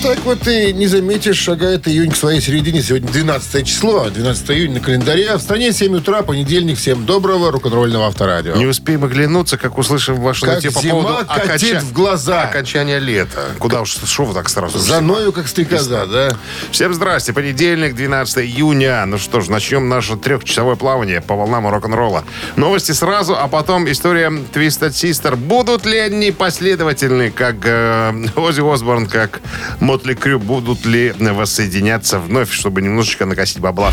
[0.00, 2.82] Так вот и не заметишь, шагает июнь к своей середине.
[2.82, 5.30] Сегодня 12 число, 12 июня на календаре.
[5.30, 6.76] А в стране 7 утра, понедельник.
[6.78, 8.56] Всем доброго рок-н-ролльного авторадио.
[8.56, 12.42] Не успеем оглянуться, как услышим вашу Как по зима поводу катит в глаза.
[12.42, 13.50] окончания лета.
[13.58, 14.78] Куда уж, что вы так сразу?
[14.78, 16.36] За мною, как стрекоза, да?
[16.72, 17.32] Всем здрасте.
[17.32, 19.04] Понедельник, 12 июня.
[19.06, 22.24] Ну что ж, начнем наше трехчасовое плавание по волнам рок-н-ролла.
[22.56, 25.36] Новости сразу, а потом история Twisted Sister.
[25.36, 29.40] Будут ли они последовательны, как э, Оззи Осборн, как
[29.82, 30.38] Мотли Крю?
[30.38, 33.92] Будут ли воссоединяться вновь, чтобы немножечко накосить бабла?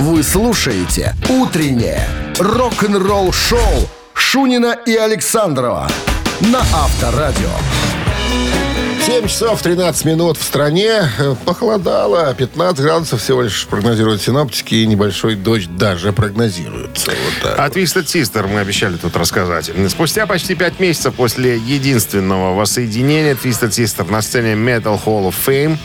[0.00, 2.04] Вы слушаете «Утреннее
[2.40, 5.88] рок-н-ролл-шоу» Шунина и Александрова
[6.40, 7.50] на Авторадио.
[9.08, 11.10] 7 часов 13 минут в стране.
[11.18, 12.34] Э, Похолодало.
[12.34, 14.74] 15 градусов всего лишь прогнозируют синоптики.
[14.74, 17.12] И небольшой дождь даже прогнозируется.
[17.12, 17.58] Вот так.
[17.58, 19.70] От Twisted Sister мы обещали тут рассказать.
[19.88, 25.78] Спустя почти пять месяцев после единственного воссоединения Twisted Sister на сцене Metal Hall of Fame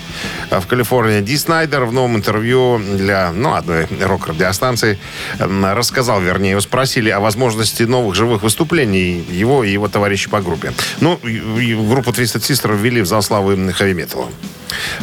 [0.50, 5.00] а, в Калифорнии Ди Снайдер в новом интервью для ну, одной рок-радиостанции
[5.40, 10.42] м, рассказал, вернее, его спросили о возможности новых живых выступлений его и его товарищей по
[10.42, 10.74] группе.
[11.00, 14.28] Ну, группу Twisted Sister ввели в зал славы хэви-металла.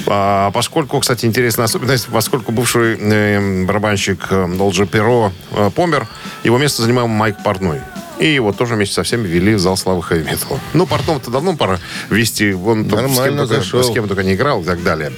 [0.06, 6.08] А, поскольку, кстати, интересная особенность, поскольку бывший э, барабанщик э, Долджи Перо э, помер,
[6.42, 7.78] его место занимал Майк Портной.
[8.18, 10.58] И его тоже вместе со всеми ввели в зал славы хэви металла.
[10.74, 11.78] Ну, Портному-то давно пора
[12.10, 12.52] вести.
[12.52, 13.84] Он там с, кем Нормально только, зашел.
[13.84, 15.12] с кем только не играл и так далее.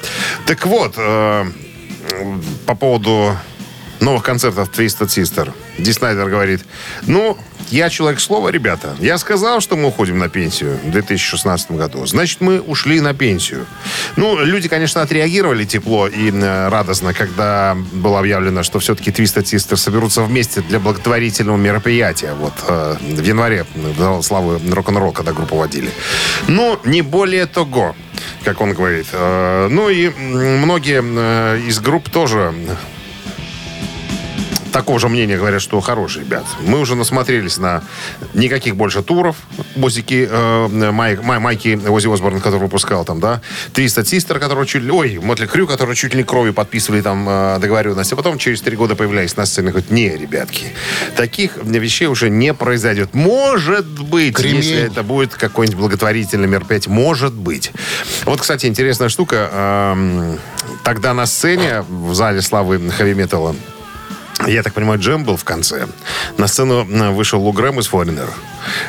[0.47, 1.45] Так вот, э,
[2.67, 3.35] по поводу
[4.03, 5.53] новых концертов Twisted Sister.
[5.79, 6.61] Ди Снайдер говорит,
[7.07, 7.39] ну,
[7.71, 8.95] я человек слова, ребята.
[8.99, 12.05] Я сказал, что мы уходим на пенсию в 2016 году.
[12.05, 13.65] Значит, мы ушли на пенсию.
[14.17, 19.77] Ну, люди, конечно, отреагировали тепло и э, радостно, когда было объявлено, что все-таки Twisted Sister
[19.77, 22.35] соберутся вместе для благотворительного мероприятия.
[22.35, 23.65] Вот э, в январе
[23.97, 25.91] зал славы рок-н-ролл, когда группу водили.
[26.49, 27.95] Ну, не более того,
[28.45, 29.07] как он говорит.
[29.13, 32.53] Э, ну и многие э, из групп тоже
[34.73, 36.45] такого же мнения говорят, что хорошие ребят.
[36.61, 37.83] Мы уже насмотрелись на
[38.35, 39.37] никаких больше туров.
[39.77, 43.41] Босики, э, Май- Май- Майки Ози Осборн, который выпускал там, да.
[43.75, 44.91] Twisted Sister, который чуть ли...
[44.91, 48.13] Ой, Мотли Крю, который чуть ли не кровью подписывали там э, договоренность.
[48.13, 49.71] А потом через три года появлялись на сцене.
[49.71, 50.67] Говорят, не, ребятки,
[51.17, 53.15] таких вещей уже не произойдет.
[53.15, 54.57] Может быть, Кремень.
[54.57, 56.93] если это будет какое-нибудь благотворительное мероприятие.
[56.95, 57.73] Может быть.
[58.25, 59.51] Вот, кстати, интересная штука.
[59.53, 60.39] Эм,
[60.85, 63.55] Тогда на сцене в зале славы хэви-металла
[64.47, 65.87] я так понимаю, джем был в конце.
[66.39, 68.29] На сцену э, вышел Лу Грэм из Foreigner.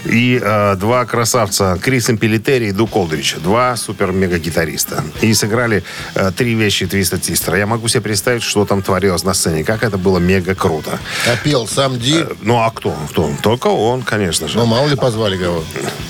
[0.05, 3.35] И э, два красавца, Крис Импелитери и Ду Колдрич.
[3.35, 5.03] Два супер-мега-гитариста.
[5.21, 5.83] И сыграли
[6.15, 7.57] э, три вещи Твиста Тистера.
[7.57, 9.63] Я могу себе представить, что там творилось на сцене.
[9.63, 10.99] Как это было мега круто.
[11.27, 12.19] А пел сам Ди.
[12.19, 12.95] Э, Ну, а кто?
[13.09, 13.31] кто?
[13.41, 14.57] Только он, конечно же.
[14.57, 15.63] Ну, мало ли позвали кого.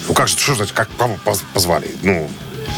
[0.07, 1.17] Ну, как же, что значит, как кого
[1.53, 1.89] позвали?
[2.01, 2.29] Ну,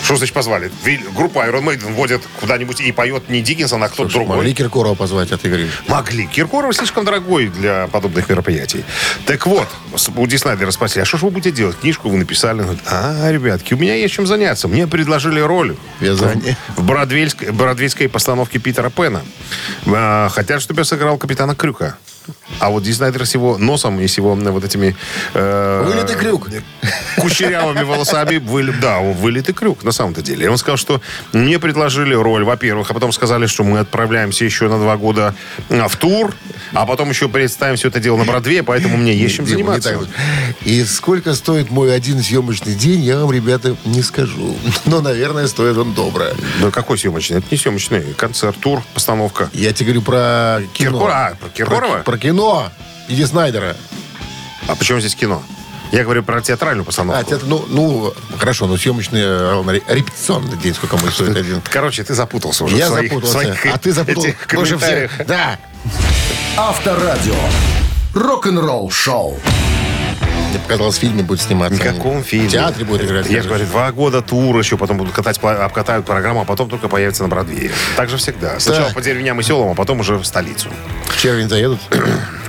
[0.05, 0.71] что значит позвали?
[1.15, 4.37] Группа Iron Maiden водят куда-нибудь и поет не Диккенсон, а кто-то другой.
[4.37, 5.71] Могли Киркорова позвать, а ты говоришь.
[5.87, 6.27] Могли.
[6.27, 8.85] Киркоров слишком дорогой для подобных мероприятий.
[9.25, 9.67] Так вот,
[10.15, 11.77] у Ди Снайдера спросили, а что же вы будете делать?
[11.79, 12.59] Книжку вы написали.
[12.59, 14.67] Он говорит, а, ребятки, у меня есть чем заняться.
[14.67, 16.55] Мне предложили роль Вязание.
[16.77, 19.21] в бродвейской, бродвейской постановке Питера Пена.
[19.87, 21.97] А, Хотят, чтобы я сыграл капитана Крюка.
[22.59, 24.95] А вот Ди Снайдер с его носом и с его м, вот этими...
[25.33, 26.47] э, Вылитый крюк.
[27.17, 28.37] Кучерявыми волосами.
[28.37, 30.45] Выли- Да, он вылитый крюк, на самом-то деле.
[30.45, 31.01] И он сказал, что
[31.33, 35.33] мне предложили роль, во-первых, а потом сказали, что мы отправляемся еще на два года
[35.69, 36.33] а, в тур,
[36.75, 39.97] а потом еще представим все это дело на Бродвее, поэтому мне есть чем заниматься.
[40.63, 44.55] И сколько стоит мой один съемочный день, я вам, ребята, не скажу.
[44.85, 46.25] Но, наверное, стоит он добро.
[46.61, 47.37] Да какой съемочный?
[47.37, 48.13] Это не съемочный.
[48.13, 49.49] Концерт, тур, постановка.
[49.53, 50.99] Я тебе говорю про кино.
[50.99, 51.93] Киркор- а, про Киркорова?
[51.95, 52.71] Про, про кино.
[53.07, 53.75] Иди Снайдера.
[54.67, 55.41] А почему здесь кино?
[55.91, 57.21] Я говорю про театральную постановку.
[57.21, 61.61] А, театр, ну, ну, хорошо, ну, съемочный, э, ре- репетиционный день, сколько мы стоит один.
[61.69, 64.89] Короче, ты запутался уже Я своих, запутался, своих а ты запутал этих больше всех.
[65.11, 65.27] комментариях.
[65.27, 65.59] Да.
[66.57, 67.35] Авторадио.
[68.13, 69.37] Рок-н-ролл шоу.
[70.49, 71.77] Мне показалось, в фильме будет сниматься.
[71.77, 72.47] В каком фильме?
[72.47, 73.29] В театре будет играть.
[73.29, 76.87] Я же говорю, два года тур еще, потом будут катать, обкатают программу, а потом только
[76.87, 77.71] появится на Бродвее.
[77.97, 78.57] Так же всегда.
[78.59, 78.95] Сначала Так.
[78.95, 80.69] по деревням и селам, а потом уже в столицу.
[81.07, 81.79] В червень заедут.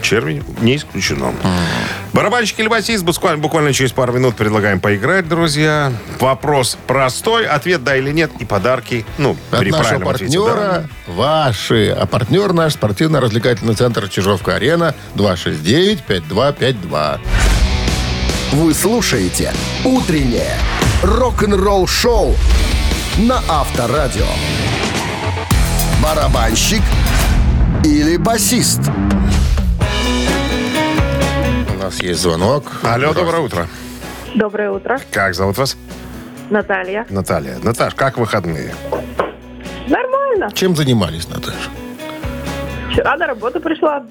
[0.03, 1.33] Черви не исключено.
[2.17, 5.93] Барабанщик или басист буквально, буквально через пару минут предлагаем поиграть, друзья.
[6.19, 10.45] Вопрос простой, ответ да или нет, и подарки, ну, От при нашего правильном ответе, да.
[10.45, 11.91] партнера ваши.
[11.91, 17.21] А партнер наш спортивно-развлекательный центр Чижовка-Арена 269-5252.
[18.53, 19.53] Вы слушаете
[19.85, 20.57] «Утреннее
[21.03, 22.35] рок-н-ролл-шоу»
[23.19, 24.25] на Авторадио.
[26.03, 26.81] Барабанщик
[27.85, 28.81] или басист?
[31.87, 32.65] Нас есть звонок.
[32.83, 33.69] Алло, доброе утро.
[34.35, 34.99] Доброе утро.
[35.13, 35.77] Как зовут вас?
[36.51, 37.07] Наталья.
[37.11, 37.59] Наталья.
[37.63, 38.75] Наташ, как выходные?
[39.89, 40.51] Нормально.
[40.53, 41.71] Чем занимались, Наташа?
[42.91, 44.05] Вчера на работу пришла.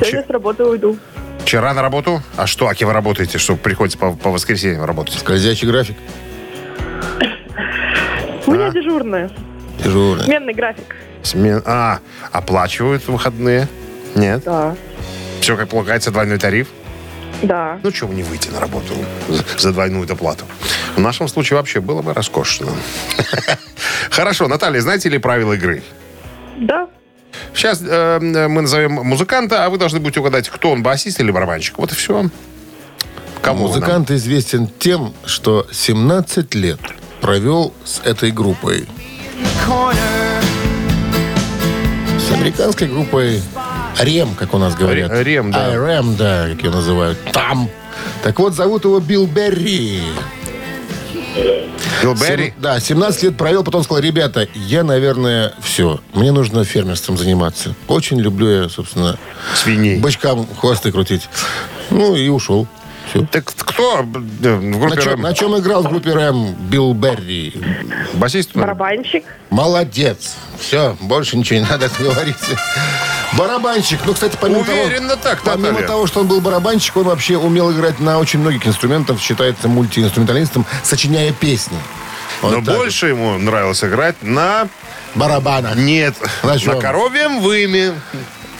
[0.00, 0.96] Сегодня Че- с работы уйду.
[1.40, 2.22] Вчера на работу?
[2.38, 5.18] А что, а кем вы работаете, что приходите по, по воскресеньям работать?
[5.18, 5.96] Скользящий график?
[8.46, 9.30] У меня дежурная.
[9.78, 10.24] Дежурный.
[10.24, 10.96] Сменный график.
[11.22, 11.98] Смен- А,
[12.32, 13.68] оплачивают выходные?
[14.14, 14.42] Нет?
[14.44, 14.74] Да.
[15.42, 16.68] Все как полагается, двойной тариф?
[17.44, 17.78] Да.
[17.82, 18.94] Ну, чего бы не выйти на работу
[19.58, 20.44] за- двойную доплату?
[20.96, 22.68] В нашем случае вообще было бы роскошно.
[24.10, 25.82] Хорошо, Наталья, знаете ли правила игры?
[26.58, 26.88] Да.
[27.52, 31.78] Сейчас э, мы назовем музыканта, а вы должны будете угадать, кто он, басист или барабанщик.
[31.78, 32.28] Вот и все.
[33.42, 33.80] Кому вы нам?
[33.80, 36.80] Музыкант известен тем, что 17 лет
[37.20, 38.86] провел с этой группой.
[42.18, 43.42] С американской группой
[44.00, 45.10] Рем, как у нас говорят.
[45.10, 45.66] Ре- Рем, да.
[45.66, 47.18] А, Рем, да, как ее называют.
[47.32, 47.68] Там.
[48.22, 50.02] Так вот, зовут его Билл Берри.
[52.02, 52.46] Билл Берри?
[52.46, 56.00] Сем- Да, 17 лет провел, потом сказал, ребята, я, наверное, все.
[56.12, 57.74] Мне нужно фермерством заниматься.
[57.88, 59.18] Очень люблю я, собственно,
[59.54, 59.98] Свиней.
[60.00, 61.28] бочкам хвосты крутить.
[61.90, 62.66] Ну, и ушел.
[63.10, 63.26] Все.
[63.30, 65.20] Так кто э, в группе На чем, Рэм?
[65.22, 67.54] на чем играл в группе Рэм Билл Берри?
[68.14, 68.50] Басист?
[68.54, 69.24] Барабанщик.
[69.50, 70.34] Молодец.
[70.58, 72.34] Все, больше ничего не надо говорить.
[73.36, 74.00] Барабанщик.
[74.04, 75.86] Ну, кстати, помимо Уверенно того, так, помимо Наталья.
[75.88, 80.64] того, что он был барабанщик, он вообще умел играть на очень многих инструментах, считается мультиинструменталистом,
[80.82, 81.78] сочиняя песни.
[82.42, 82.76] Вот Но вот.
[82.76, 84.68] больше ему нравилось играть на...
[85.14, 85.74] барабана.
[85.74, 87.94] Нет, На на, коровьем выме.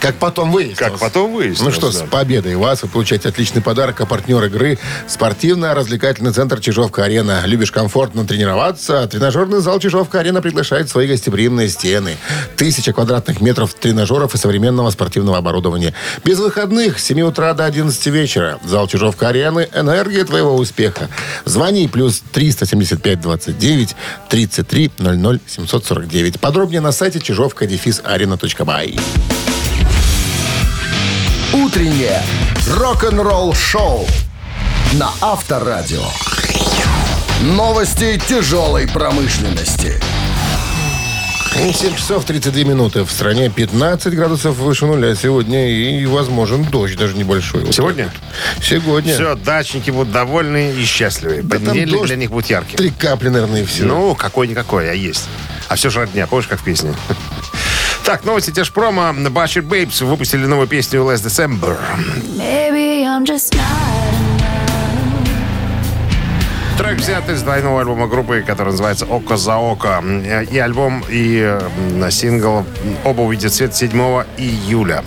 [0.01, 0.79] Как потом выяснилось.
[0.79, 1.61] Как потом выяснилось.
[1.61, 2.07] Ну что, с да.
[2.07, 7.43] победой вас вы получаете отличный подарок, а партнер игры спортивно-развлекательный центр Чижовка-Арена.
[7.47, 9.07] Любишь комфортно тренироваться?
[9.07, 12.17] Тренажерный зал Чижовка-Арена приглашает в свои гостеприимные стены.
[12.57, 15.95] Тысяча квадратных метров тренажеров и современного спортивного оборудования.
[16.25, 18.59] Без выходных с 7 утра до 11 вечера.
[18.65, 21.09] Зал Чижовка-Арены– энергия твоего успеха.
[21.45, 23.97] Звони плюс 375 29
[24.29, 26.41] 33 00 749.
[26.41, 28.97] Подробнее на сайте чижовка-арена.бай.
[31.55, 32.21] Утреннее
[32.69, 34.09] рок-н-ролл-шоу
[34.95, 36.03] на Авторадио.
[37.43, 40.01] Новости тяжелой промышленности.
[41.55, 43.05] 7 часов 32 минуты.
[43.05, 45.71] В стране 15 градусов выше нуля сегодня.
[45.71, 47.61] И возможен дождь, даже небольшой.
[47.65, 48.11] Вот Сегодня?
[48.57, 48.65] вот.
[48.65, 49.15] Сегодня.
[49.15, 51.43] Все, дачники будут довольны и счастливы.
[51.45, 52.07] Да там Понедельник дождь.
[52.09, 52.77] для них будет ярким.
[52.77, 53.85] Три капли, наверное, и все.
[53.85, 55.29] Ну, какой-никакой, а есть.
[55.69, 56.93] А все же родня, помнишь, как в песне?
[58.05, 59.15] Так, новости Тяжпрома.
[59.31, 61.79] Башир Бейбс выпустили новую песню Last December.
[66.77, 70.05] Трек взят из двойного альбома группы, который называется «Око за око».
[70.51, 71.59] И альбом, и
[72.11, 72.67] сингл
[73.05, 73.91] оба увидят свет 7
[74.37, 75.03] июля.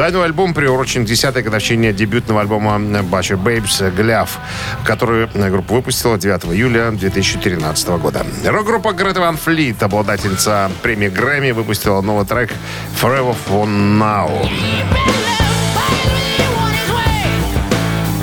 [0.00, 4.38] Двойной альбом приурочен к 10-й годовщине дебютного альбома Butcher Babes «Гляв»,
[4.82, 8.24] который группа выпустила 9 июля 2013 года.
[8.42, 12.50] Рок-группа Greta Van Fleet, обладательница премии Грэмми, выпустила новый трек
[12.98, 14.48] «Forever for Now».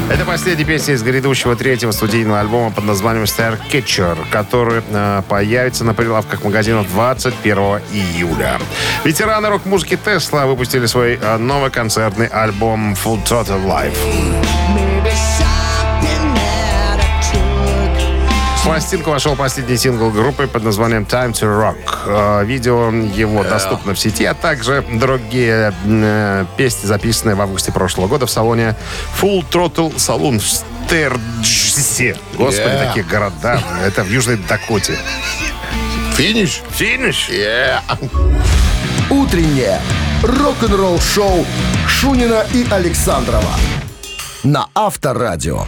[0.10, 5.84] Это последняя песня из грядущего третьего студийного альбома под названием Star Catcher, который э, появится
[5.84, 7.58] на прилавках магазинов 21
[7.92, 8.58] июля.
[9.04, 14.57] Ветераны рок-музыки Тесла выпустили свой э, новый концертный альбом Full Total Life.
[18.68, 21.78] Пластинку вошел последний сингл группы под названием Time to Rock.
[22.06, 28.08] Э, Видео его доступно в сети, а также другие э, песни, записанные в августе прошлого
[28.08, 28.76] года в салоне
[29.22, 30.46] Full Throttle Saloon в
[30.86, 32.18] Стерджсе.
[32.38, 32.88] Господи, Yeah.
[32.88, 33.62] такие города.
[33.86, 34.98] Это в Южной Дакоте.
[36.16, 36.62] Финиш?
[36.72, 37.30] Финиш?
[39.10, 39.80] Утреннее
[40.24, 41.46] рок-н-ролл-шоу
[41.88, 43.54] Шунина и Александрова
[44.44, 45.66] на Авторадио.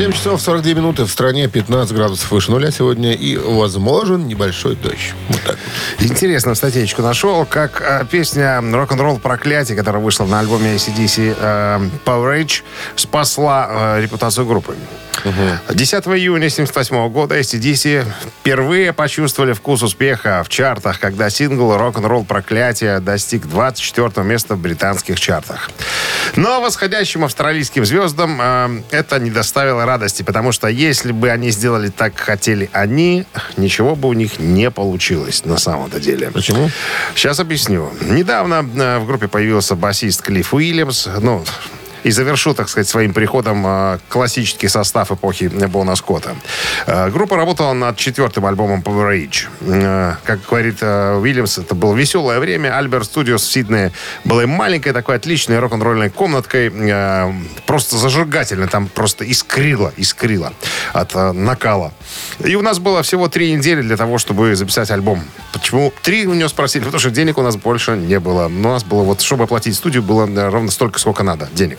[0.00, 1.04] Семь часов 42 минуты.
[1.04, 3.12] В стране 15 градусов выше нуля сегодня.
[3.12, 5.12] И возможен небольшой дождь.
[5.28, 5.58] Вот так
[5.98, 6.10] вот.
[6.10, 12.34] Интересную статейку нашел, как э, песня «Рок-н-ролл проклятие», которая вышла на альбоме ACDC э, Power
[12.34, 12.62] Rage,
[12.96, 14.74] спасла э, репутацию группы.
[15.24, 18.04] 10 июня 1978 года ACDC
[18.40, 25.20] впервые почувствовали вкус успеха в чартах, когда сингл «Рок-н-ролл проклятие» достиг 24 места в британских
[25.20, 25.70] чартах.
[26.36, 31.88] Но восходящим австралийским звездам э, это не доставило радости, потому что если бы они сделали
[31.88, 36.30] так, как хотели они, ничего бы у них не получилось на самом-то деле.
[36.30, 36.70] Почему?
[37.14, 37.90] Сейчас объясню.
[38.00, 41.08] Недавно э, в группе появился басист Клифф Уильямс.
[41.20, 41.44] Ну,
[42.04, 46.34] и завершу, так сказать, своим приходом э, классический состав эпохи Бона Скотта.
[46.86, 49.48] Э, группа работала над четвертым альбомом Power Age.
[49.60, 52.76] Э, как говорит Уильямс, это было веселое время.
[52.76, 53.92] Альберт Студиос в Сиднее
[54.24, 56.72] была маленькой такой отличной рок-н-ролльной комнаткой.
[57.66, 58.66] Просто зажигательно.
[58.68, 60.52] Там просто искрило, искрило
[60.92, 61.92] от накала.
[62.44, 65.22] И у нас было всего три недели для того, чтобы записать альбом.
[65.52, 66.84] Почему три у него спросили?
[66.84, 68.46] Потому что денег у нас больше не было.
[68.46, 71.78] У нас было вот, чтобы оплатить студию, было э, ровно столько, сколько надо денег.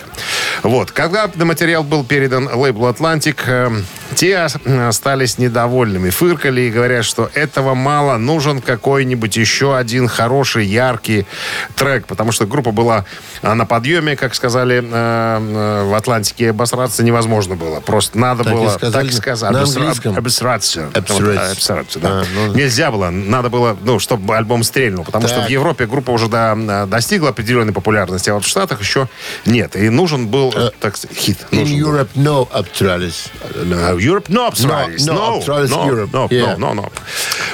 [0.62, 0.92] Вот.
[0.92, 3.70] Когда материал был передан лейблу «Атлантик», э,
[4.14, 6.10] те э, остались недовольными.
[6.10, 8.16] Фыркали и говорят, что этого мало.
[8.18, 11.26] Нужен какой-нибудь еще один хороший, яркий
[11.74, 12.06] трек.
[12.06, 13.04] Потому что группа была
[13.42, 16.50] на подъеме, как сказали в «Атлантике».
[16.50, 17.80] Обосраться невозможно было.
[17.80, 20.14] Просто надо Так и было, сказали так сказать, на английском?
[20.26, 20.90] Обсраться.
[20.94, 22.08] Вот, обосраться, да.
[22.20, 22.54] А, ну.
[22.54, 23.10] Нельзя было.
[23.10, 25.04] Надо было, ну, чтобы альбом стрельнул.
[25.04, 25.46] Потому что Так.
[25.48, 29.08] в Европе группа уже до- достигла определенной популярности, а вот в Штатах еще
[29.46, 29.76] нет.
[29.76, 31.38] И нужен был, Э, так сказать, хит.
[31.50, 31.92] In Нужен был.
[31.92, 33.30] Europe, no Australis.
[33.54, 34.98] Uh, Europe, no, Australis.
[35.06, 36.10] No, no, No, Australis, no, Europe.
[36.12, 36.56] no, Yeah.
[36.56, 36.92] no, no, no.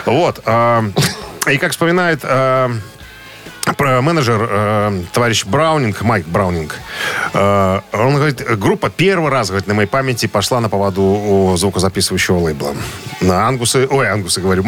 [0.07, 0.41] Вот.
[0.45, 0.85] а,
[1.51, 2.79] И как вспоминает а, про-
[3.77, 6.75] менеджер э, товарищ Браунинг, Майк Браунинг,
[7.35, 12.39] э, он говорит, группа первый раз, говорит, на моей памяти пошла на поводу у звукозаписывающего
[12.39, 12.75] лейбла.
[13.21, 14.65] На Ангусы, ой, Ангусы говорю,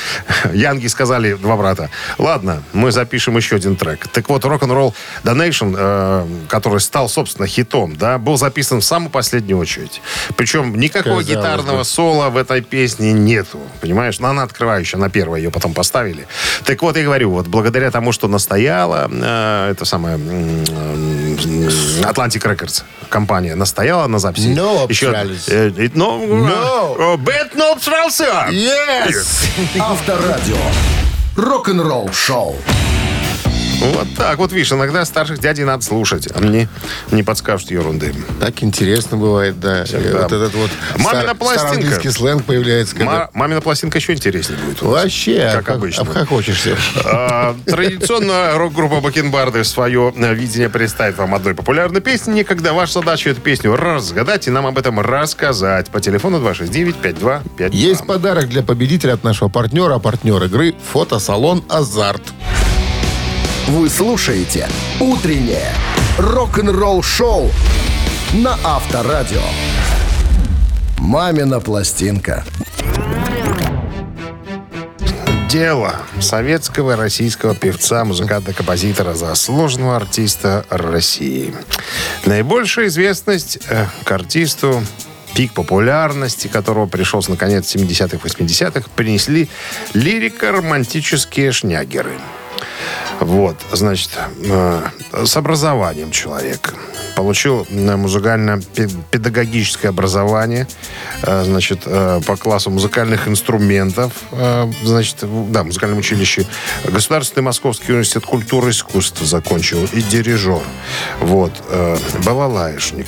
[0.52, 4.08] Янги сказали, два брата, ладно, мы запишем еще один трек.
[4.08, 9.58] Так вот, Rock'n'Roll Donation, э, который стал, собственно, хитом, да, был записан в самую последнюю
[9.58, 10.00] очередь.
[10.36, 11.84] Причем никакого Казалось гитарного бы.
[11.84, 14.20] соло в этой песне нету, понимаешь?
[14.20, 16.26] Но она открывающая, на первой ее потом поставили.
[16.64, 20.64] Так вот, я говорю, вот благодаря тому, что настояла, э, это м,
[22.04, 24.48] Atlantic Records компания настояла на записи.
[24.54, 25.06] No Еще,
[25.48, 26.96] э, э, no, No.
[26.96, 28.20] э, Bad No Australis.
[28.52, 29.80] Yes!
[29.80, 30.56] Авторадио.
[31.36, 32.56] Рок-н-ролл шоу.
[33.80, 36.68] Вот так вот, видишь, иногда старших дядей надо слушать, а мне
[37.10, 38.14] не подскажут ерунды.
[38.40, 39.84] Так интересно бывает, да.
[39.84, 40.22] Всегда.
[40.22, 42.10] Вот этот вот Мамина стар- пластинка.
[42.10, 42.96] сленг появляется.
[42.96, 43.12] Когда...
[43.12, 44.82] Ма- мамина пластинка еще интереснее будет.
[44.82, 46.02] Вообще, Как обха- обычно.
[46.02, 46.76] обхохочешься.
[47.04, 52.32] А, Традиционно рок-группа Бакенбарды свое э, видение представит вам одной популярной песни.
[52.32, 55.88] Некогда ваша задача эту песню разгадать и нам об этом рассказать.
[55.90, 57.70] По телефону 269-5252.
[57.74, 62.22] Есть подарок для победителя от нашего партнера, а партнер игры фотосалон «Азарт».
[63.68, 64.66] Вы слушаете
[64.98, 65.74] «Утреннее
[66.16, 67.50] рок-н-ролл-шоу»
[68.32, 69.42] на Авторадио.
[70.96, 72.46] «Мамина пластинка».
[75.50, 81.54] Дело советского российского певца, музыканта, композитора, заслуженного артиста России.
[82.24, 84.82] Наибольшая известность э, к артисту,
[85.34, 89.50] пик популярности которого пришелся на конец 70-х, 80-х, принесли
[89.92, 92.18] лирико-романтические шнягеры.
[93.20, 94.10] Вот, значит,
[94.44, 94.82] э,
[95.24, 96.74] с образованием человек.
[97.16, 100.68] Получил э, музыкально-педагогическое образование,
[101.22, 104.12] э, значит, по классу музыкальных инструментов,
[104.84, 105.16] значит,
[105.50, 106.46] да, в музыкальном училище.
[106.84, 110.62] Государственный Московский университет культуры и искусств закончил и дирижер.
[111.20, 111.52] Вот,
[112.24, 113.06] балалаишник.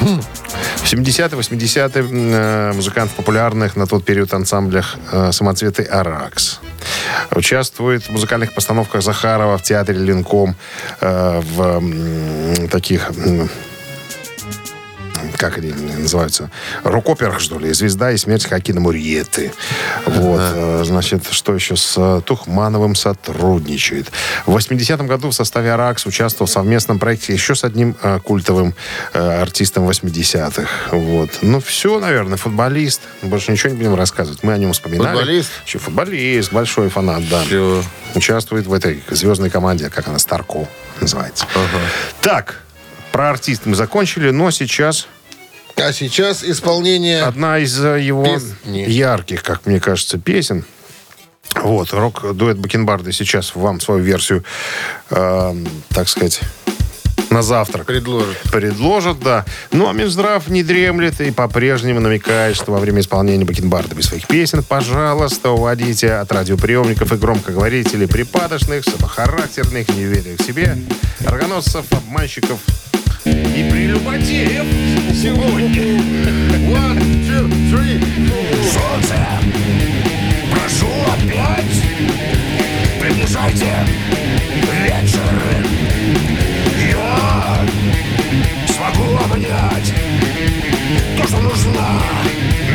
[0.00, 4.96] В 70-е, 80-е э, музыкант в популярных на тот период ансамблях
[5.30, 6.60] «Самоцветы Аракс».
[7.30, 10.56] Участвует в музыкальных постановках Захарова в театре Ленком
[11.00, 13.10] э, в таких
[15.40, 16.50] как они называются,
[16.84, 19.52] рукоперах, что ли, «Звезда» и «Смерть Хакина Мурьеты».
[20.04, 24.12] Вот, э, значит, что еще с э, Тухмановым сотрудничает.
[24.44, 28.74] В 80-м году в составе «Аракс» участвовал в совместном проекте еще с одним э, культовым
[29.14, 30.68] артистом 80-х.
[30.94, 31.30] Вот.
[31.40, 33.00] Ну, все, наверное, футболист.
[33.22, 34.42] Больше ничего не будем рассказывать.
[34.42, 35.16] Мы о нем вспоминали.
[35.16, 35.50] Футболист?
[35.66, 37.42] Еще футболист, большой фанат, да.
[37.44, 37.82] Всё.
[38.14, 40.68] Участвует в этой звездной команде, как она, Старко
[41.00, 41.46] называется.
[42.20, 42.60] Так,
[43.12, 45.08] про артиста мы закончили, но сейчас
[45.80, 47.22] А сейчас исполнение...
[47.22, 48.84] одна из э, его Песни.
[48.88, 50.64] ярких, как мне кажется, песен.
[51.54, 54.44] Вот, рок-дуэт Бакенбарды сейчас вам свою версию,
[55.10, 55.54] э,
[55.88, 56.40] так сказать,
[57.30, 58.36] на завтрак Предложит.
[58.50, 59.44] предложат, да.
[59.72, 64.62] Ну, а Минздрав не дремлет и по-прежнему намекает, что во время исполнения Бакенбардами своих песен,
[64.62, 70.76] пожалуйста, уводите от радиоприемников и громкоговорителей припадочных, слабохарактерных, неуверенных в себе,
[71.24, 72.58] рогоносцев, обманщиков
[73.30, 74.66] и прелюбодеев
[75.14, 76.00] сегодня.
[76.70, 78.00] One, two, three.
[78.62, 79.16] Солнце,
[80.50, 81.82] прошу опять,
[83.00, 83.72] приближайте
[84.82, 85.20] вечер.
[86.90, 87.66] Я
[88.68, 89.92] смогу обнять
[91.16, 92.02] то, что нужна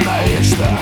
[0.06, 0.80] навечно.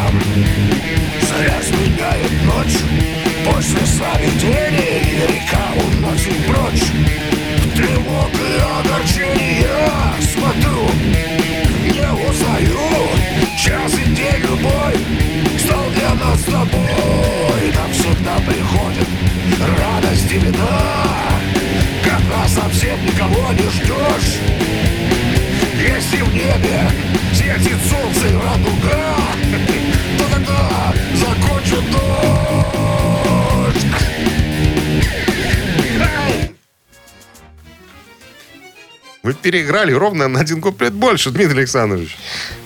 [39.43, 42.17] Переиграли ровно на один куплет больше, Дмитрий Александрович.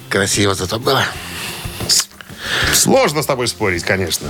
[0.09, 1.03] Красиво зато было.
[2.73, 4.29] Сложно с тобой спорить, конечно.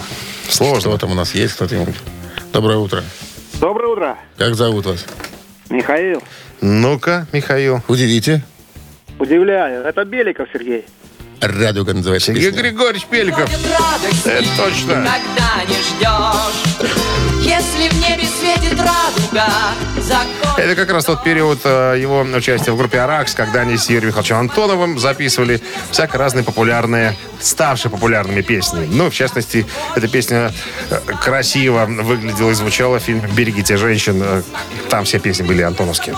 [0.50, 0.80] Сложно.
[0.80, 1.96] Что там у нас есть кто-нибудь?
[2.52, 3.04] Доброе утро.
[3.60, 5.06] Доброе утро, Как зовут вас?
[5.70, 6.24] Михаил.
[6.62, 7.82] Ну-ка, Михаил.
[7.88, 8.44] Удивите.
[9.20, 10.86] Удивляю, это Беликов Сергей.
[11.42, 12.62] Радуга называется Сергей песня.
[12.64, 13.50] Григорьевич Пеликов.
[14.26, 14.94] Это точно.
[14.94, 19.48] Когда не ждешь Если в небе светит радуга
[20.02, 20.28] Закон
[20.58, 24.08] Это как раз тот период э, его участия в группе «Аракс», когда они с Юрием
[24.08, 25.62] Михайловичем Антоновым записывали
[25.92, 28.86] всяко разные популярные, ставшие популярными песни.
[28.92, 30.52] Ну, в частности, эта песня
[30.90, 34.22] э, красиво выглядела и звучала в фильме «Берегите женщин».
[34.22, 34.42] Э,
[34.90, 36.18] Там все песни были антоновские.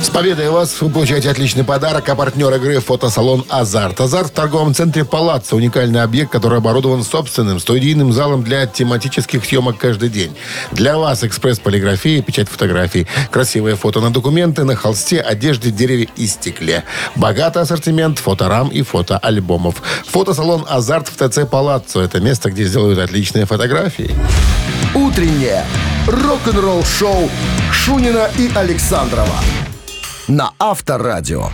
[0.00, 4.00] С победой вас вы получаете отличный подарок, а партнер игры фотосалон «Азарт».
[4.00, 9.76] «Азарт» в торговом центре «Палаццо»– уникальный объект, который оборудован собственным студийным залом для тематических съемок
[9.76, 10.34] каждый день.
[10.70, 16.84] Для вас экспресс-полиграфия, печать фотографий, красивые фото на документы, на холсте, одежде, дереве и стекле.
[17.16, 19.82] Богатый ассортимент фоторам и фотоальбомов.
[20.06, 24.14] Фотосалон «Азарт» в ТЦ «Палаццо»– это место, где сделают отличные фотографии.
[24.94, 25.64] Утреннее
[26.06, 27.30] рок-н-ролл-шоу
[27.72, 29.36] Шунина и Александрова
[30.28, 31.50] на Авторадио.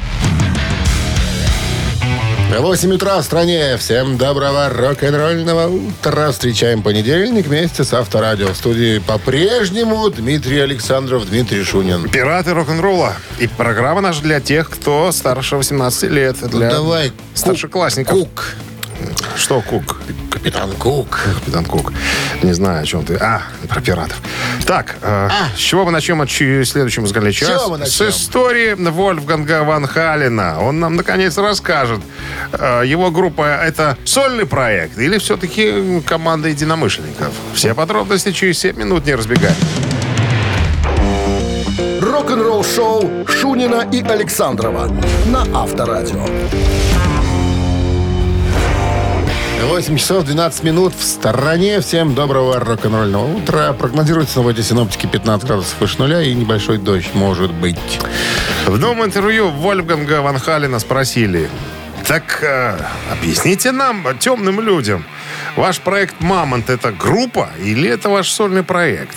[2.56, 3.76] 8 утра в стране.
[3.76, 6.32] Всем доброго рок-н-ролльного утра.
[6.32, 8.48] Встречаем понедельник вместе с Авторадио.
[8.48, 12.08] В студии по-прежнему Дмитрий Александров, Дмитрий Шунин.
[12.08, 13.12] Пираты рок-н-ролла.
[13.38, 16.36] И программа наша для тех, кто старше 18 лет.
[16.50, 18.14] Для Ну, Давай, старшеклассников.
[18.14, 18.54] Кук.
[19.36, 20.00] Что Кук?
[20.30, 21.20] Капитан Кук.
[21.40, 21.92] Капитан Кук.
[22.42, 23.14] Не знаю, о чем ты.
[23.16, 24.20] А, про пиратов.
[24.66, 27.48] Так, э, с чего мы начнем от следующего музыкальный час?
[27.48, 30.60] чего мы С истории Вольфганга Ван Халена.
[30.60, 32.00] Он нам, наконец, расскажет.
[32.52, 37.32] э, его группа— это сольный проект или все-таки команда единомышленников?
[37.54, 39.54] Все подробности через 7 минут не разбегай.
[42.00, 44.88] Рок-н-ролл-шоу Шунина и Александрова
[45.26, 46.24] на Авторадио.
[49.64, 51.80] 8 часов 12 минут в стороне.
[51.80, 53.72] Всем доброго рок-н-ролльного утра.
[53.72, 57.76] Прогнозируется на воде синоптики 15 градусов выше нуля и небольшой дождь может быть.
[58.66, 61.50] В новом интервью Вольфганга Ван Халена спросили,
[62.06, 62.78] так э,
[63.12, 65.04] объясните нам, темным людям,
[65.56, 69.16] ваш проект «Мамонт»— это группа или это ваш сольный проект?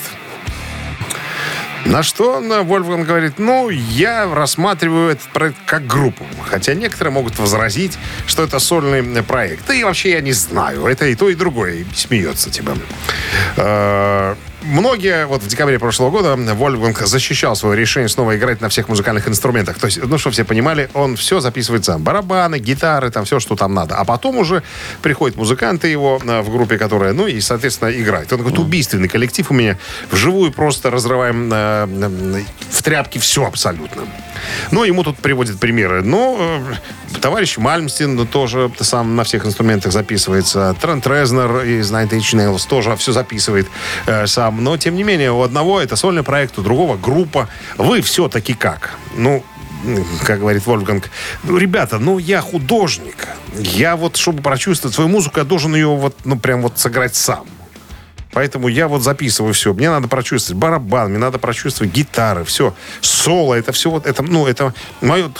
[1.85, 6.25] На что э, Вольфганг говорит, ну, я рассматриваю этот проект как группу.
[6.47, 9.69] Хотя некоторые могут возразить, что это сольный э, проект.
[9.71, 10.85] И вообще я не знаю.
[10.85, 11.73] Это и то, и другое.
[11.73, 12.77] И смеется типа.
[14.63, 19.27] Многие, вот в декабре прошлого года Вольфганг защищал свое решение снова играть на всех музыкальных
[19.27, 19.79] инструментах.
[19.79, 22.03] То есть, ну, что все понимали, он все записывает сам.
[22.03, 23.95] Барабаны, гитары, там все, что там надо.
[23.95, 24.61] А потом уже
[25.01, 28.31] приходят музыканты его э, в группе, которая, ну, и, соответственно, играет.
[28.33, 29.77] Он говорит, убийственный коллектив у меня.
[30.11, 34.03] Вживую просто разрываем э, э, в тряпки все абсолютно.
[34.69, 36.03] Ну, ему тут приводят примеры.
[36.03, 40.75] Ну, э, товарищ Мальмстин тоже сам на всех инструментах записывается.
[40.79, 43.67] Трент Резнер из Nine Inch Nails тоже все записывает
[44.05, 44.50] э, сам.
[44.59, 47.47] Но, тем не менее, у одного это сольный проект, у другого группа.
[47.77, 48.97] Вы все-таки как?
[49.15, 49.43] Ну,
[50.23, 51.09] как говорит Вольфганг,
[51.43, 53.27] ну, ребята, ну, я художник.
[53.57, 57.45] Я вот, чтобы прочувствовать свою музыку, я должен ее вот, ну, прям вот сыграть сам.
[58.31, 59.73] Поэтому я вот записываю все.
[59.73, 62.73] Мне надо прочувствовать барабан, мне надо прочувствовать гитары, все.
[63.01, 65.31] Соло, это все вот, это, ну, это мое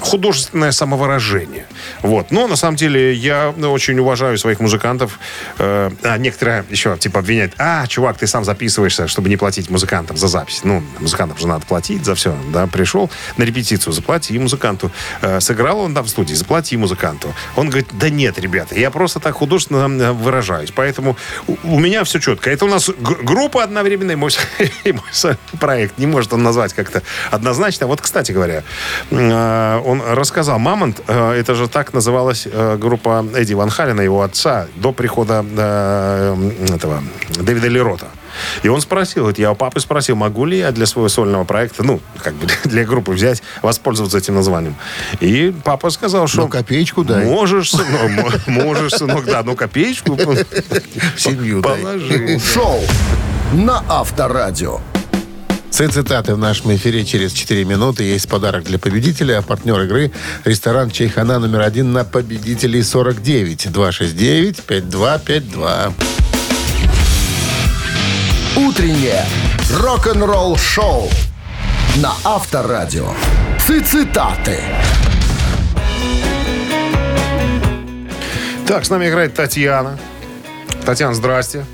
[0.00, 1.66] художественное самовыражение.
[2.02, 2.30] Вот.
[2.30, 5.18] Но, на самом деле, я очень уважаю своих музыкантов.
[5.58, 10.16] Э, а некоторые еще, типа, обвиняют, а, чувак, ты сам записываешься, чтобы не платить музыкантам
[10.16, 10.60] за запись.
[10.64, 12.66] Ну, музыкантам же надо платить за все, да.
[12.66, 14.90] Пришел на репетицию, заплати музыканту.
[15.22, 17.34] Э, сыграл он там в студии, заплати музыканту.
[17.56, 20.70] Он говорит, да нет, ребята, я просто так художественно э, выражаюсь.
[20.70, 21.16] Поэтому
[21.62, 22.50] у меня все четко.
[22.50, 24.30] Это у нас группа одновременно мой,
[24.84, 25.98] мой проект.
[25.98, 27.86] Не может он назвать как-то однозначно.
[27.86, 28.62] Вот, кстати говоря,
[29.10, 34.22] э, он рассказал, «Мамонт», э, это же так называлась э, группа Эдди Ван Халена, его
[34.22, 35.44] отца, до прихода
[36.72, 38.06] этого Дэвида Лерота.
[38.62, 41.82] И он спросил, вот я у папы спросил, могу ли я для своего сольного проекта,
[41.82, 44.76] ну, как бы для группы взять, воспользоваться этим названием.
[45.20, 46.42] И папа сказал, что...
[46.42, 47.24] Ну, копеечку дай.
[47.24, 50.16] Можешь, сынок, мо- можешь, сынок, да, ну, копеечку
[51.16, 52.38] семью положи.
[52.38, 52.80] Шоу
[53.52, 54.80] на Авторадио.
[55.70, 58.04] Все цитаты в нашем эфире через 4 минуты.
[58.04, 59.38] Есть подарок для победителя.
[59.38, 60.10] А партнер игры–
[60.44, 63.66] ресторан «Чайхана» номер один на победителей 49.
[63.66, 65.92] 269-5252.
[68.56, 69.22] Утреннее
[69.70, 71.10] Рок-н-ролл шоу
[71.96, 73.08] на Авторадио.
[73.58, 74.58] Цитаты.
[78.66, 79.98] Так, с нами играет Татьяна.
[80.86, 81.66] Татьяна, здрасте.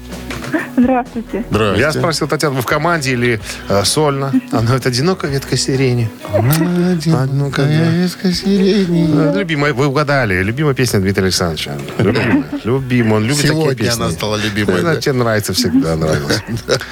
[0.76, 1.44] Здравствуйте.
[1.50, 1.80] Здрасте.
[1.80, 4.32] Я спросил Татьяну, вы в команде или э, сольно?
[4.50, 6.10] Она это одинокая ветка сирени.
[6.32, 9.36] Одинокая ветка сирени.
[9.36, 10.42] Любимая, вы угадали.
[10.42, 11.76] Любимая песня Дмитрия Александровича.
[11.98, 12.44] Любимая.
[12.64, 13.14] Любимая.
[13.16, 14.02] Он любит Сегодня такие песни.
[14.02, 16.42] она стала любимой, Она тебе нравится всегда, нравилась.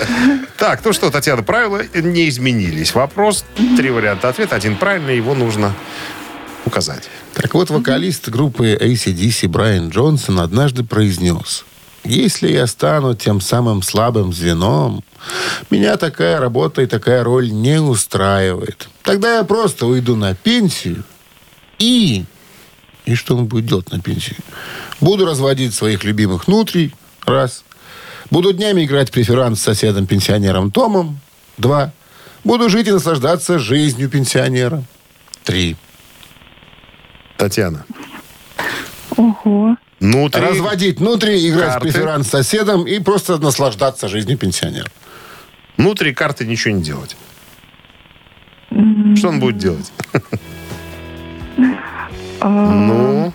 [0.57, 2.94] Так, ну что, Татьяна, правила не изменились.
[2.94, 3.46] Вопрос,
[3.79, 4.57] три варианта ответа.
[4.57, 5.73] Один правильный, его нужно
[6.66, 7.09] указать.
[7.35, 11.64] Так вот, вокалист группы ACDC Брайан Джонсон однажды произнес,
[12.04, 15.04] «Если я стану тем самым слабым звеном,
[15.70, 18.88] меня такая работа и такая роль не устраивает.
[19.02, 21.04] Тогда я просто уйду на пенсию
[21.78, 22.24] и...»
[23.06, 24.36] И что он будет делать на пенсии?
[25.00, 26.94] Буду разводить своих любимых нутрий,
[27.26, 27.64] раз.
[28.30, 31.18] Буду днями играть в преферанс с соседом-пенсионером Томом,
[31.58, 31.92] два.
[32.44, 34.84] Буду жить и наслаждаться жизнью пенсионера,
[35.42, 35.76] три.
[37.36, 37.84] Татьяна.
[39.16, 39.76] Ого.
[40.00, 40.42] Ну, три.
[40.42, 41.88] Разводить внутри, играть карты.
[41.90, 44.86] в преферанс с соседом и просто наслаждаться жизнью пенсионера.
[45.76, 47.16] Внутри карты ничего не делать.
[49.16, 49.92] Что он будет делать?
[52.42, 53.32] Ну,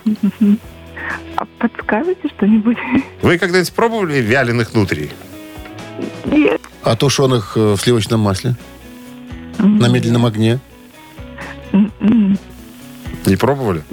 [1.38, 2.78] А подскажете что-нибудь?
[3.22, 5.12] вы когда-нибудь пробовали вяленых внутри?
[6.26, 6.62] Нет.
[6.84, 8.56] А тушеных э, в сливочном масле?
[9.60, 10.60] На медленном огне?
[11.72, 12.38] М-м.
[13.26, 13.84] Не пробовали?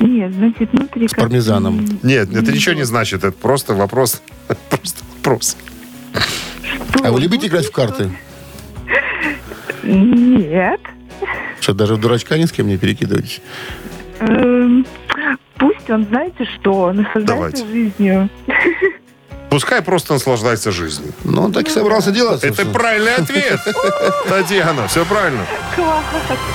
[0.00, 1.08] Нет, значит, внутри...
[1.08, 1.86] С пармезаном.
[2.02, 3.24] Нет, это ничего не значит.
[3.24, 4.22] Это просто вопрос.
[4.70, 5.56] Просто вопрос.
[7.02, 8.10] А вы любите играть в карты?
[9.82, 10.80] Нет.
[11.60, 13.40] Что, даже в дурачка ни с кем не перекидываетесь?
[14.20, 14.86] Эм,
[15.58, 17.66] Пусть он, знаете что, наслаждается Давайте.
[17.66, 18.30] жизнью.
[19.50, 21.12] Пускай просто наслаждается жизнью.
[21.24, 22.44] Ну, он так и собрался делать.
[22.44, 23.58] Это правильный ответ.
[24.28, 25.46] Татьяна, все правильно.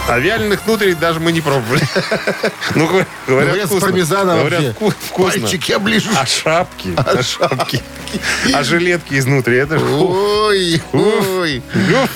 [0.08, 1.82] А вяленых внутрей даже мы не пробовали.
[2.76, 2.88] Ну,
[3.28, 3.92] говорят, вкусно.
[3.92, 5.42] Говорят, вкусно.
[5.42, 6.12] Пальчики оближешь.
[6.20, 6.90] А шапки?
[6.98, 7.82] А шапки?
[8.54, 9.58] А жилетки изнутри?
[9.58, 9.82] Это ж...
[9.82, 11.62] Ой, ой.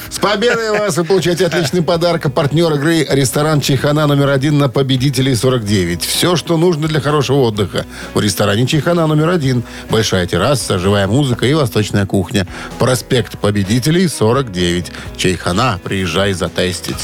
[0.09, 0.97] С победой вас!
[0.97, 2.25] Вы получаете отличный подарок.
[2.25, 6.03] А партнер игры ресторан Чайхана номер один на победителей 49.
[6.03, 7.85] Все, что нужно для хорошего отдыха.
[8.13, 9.63] В ресторане Чайхана номер один.
[9.89, 12.45] Большая терраса, живая музыка и восточная кухня.
[12.79, 14.91] Проспект победителей 49.
[15.15, 15.79] Чайхана.
[15.83, 17.03] Приезжай затестить.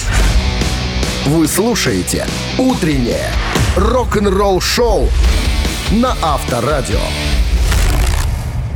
[1.25, 3.29] Вы слушаете «Утреннее
[3.77, 5.07] рок-н-ролл-шоу»
[5.91, 6.99] на Авторадио.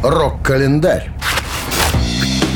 [0.02, 1.12] Рок-календарь.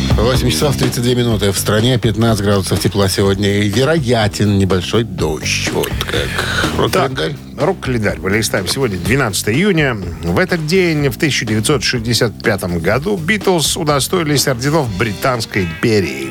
[0.09, 1.51] 8 часов 32 минуты.
[1.51, 3.59] В стране 15 градусов тепла сегодня.
[3.59, 5.69] И вероятен небольшой дождь.
[5.71, 6.77] Вот как.
[6.77, 7.35] Рок-календарь.
[7.57, 8.19] рок-календарь.
[8.19, 9.95] Мы листаем сегодня 12 июня.
[10.23, 16.29] В этот день, в 1965 году, Битлз удостоились орденов Британской империи.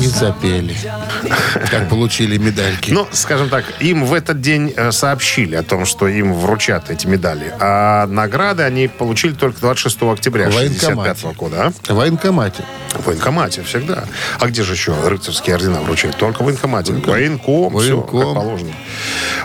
[0.00, 0.76] И запели.
[1.70, 2.90] Как получили медальки.
[2.90, 7.06] Ну, скажем так, им в этот день э, сообщили о том, что им вручат эти
[7.06, 7.52] медали.
[7.60, 11.36] А награды они получили только 26 октября В 65 военкомате.
[11.38, 11.72] года.
[11.88, 11.92] а?
[11.92, 12.64] В военкомате.
[12.94, 14.04] В военкомате всегда.
[14.38, 16.16] А где же еще рыцарские ордена вручают?
[16.16, 16.92] Только в военкомате.
[16.92, 18.34] Военком, все, как Военком.
[18.34, 18.72] положено.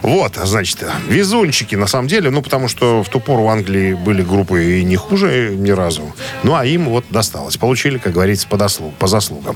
[0.01, 4.21] Вот, значит, везунчики на самом деле, ну, потому что в ту пору в Англии были
[4.23, 6.13] группы и не хуже ни разу.
[6.43, 7.57] Ну, а им вот досталось.
[7.57, 9.55] Получили, как говорится, по, дослуг- по заслугам.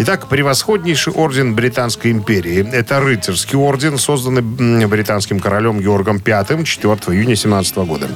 [0.00, 2.68] Итак, превосходнейший орден Британской империи.
[2.72, 4.42] Это рыцарский орден, созданный
[4.86, 8.08] британским королем Георгом V 4 июня 17 года.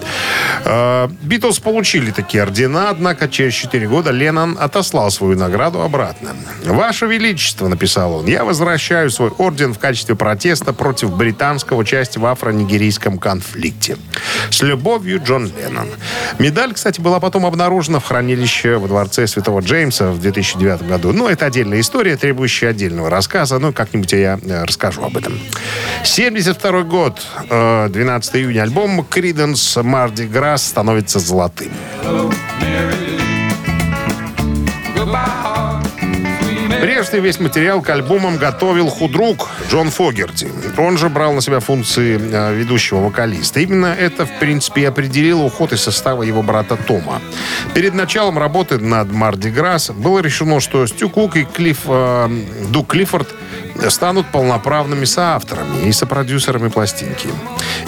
[0.67, 6.37] Э, Битлз получили такие ордена, однако через 4 года Леннон отослал свою награду обратно.
[6.67, 12.27] «Ваше Величество»,— написал он,— «я возвращаю свой орден в качестве протеста против британского участия в
[12.27, 13.97] афро-нигерийском конфликте.
[14.51, 15.89] С любовью, Джон Леннон».
[16.39, 21.13] Медаль, кстати, была потом обнаружена в хранилище во дворце Святого Джеймса в 2009 году.
[21.13, 23.59] Но это отдельная история, требующая отдельного рассказа.
[23.59, 25.39] Ну, как-нибудь я э, расскажу об этом.
[26.05, 31.71] 72 год, э, 12 июня, альбом Криденс Марди Грасс становится золотым.
[36.87, 40.49] Прежде весь материал к альбомам готовил худрук Джон Фогерти.
[40.79, 43.59] Он же брал на себя функции э, ведущего вокалиста.
[43.59, 47.21] Именно это, в принципе, и определило уход из состава его брата Тома.
[47.75, 52.29] Перед началом работы над Марди Грасс было решено, что Стю Кук и Клифф, э,
[52.69, 53.35] Дук Клиффорд
[53.89, 57.29] станут полноправными соавторами и сопродюсерами пластинки.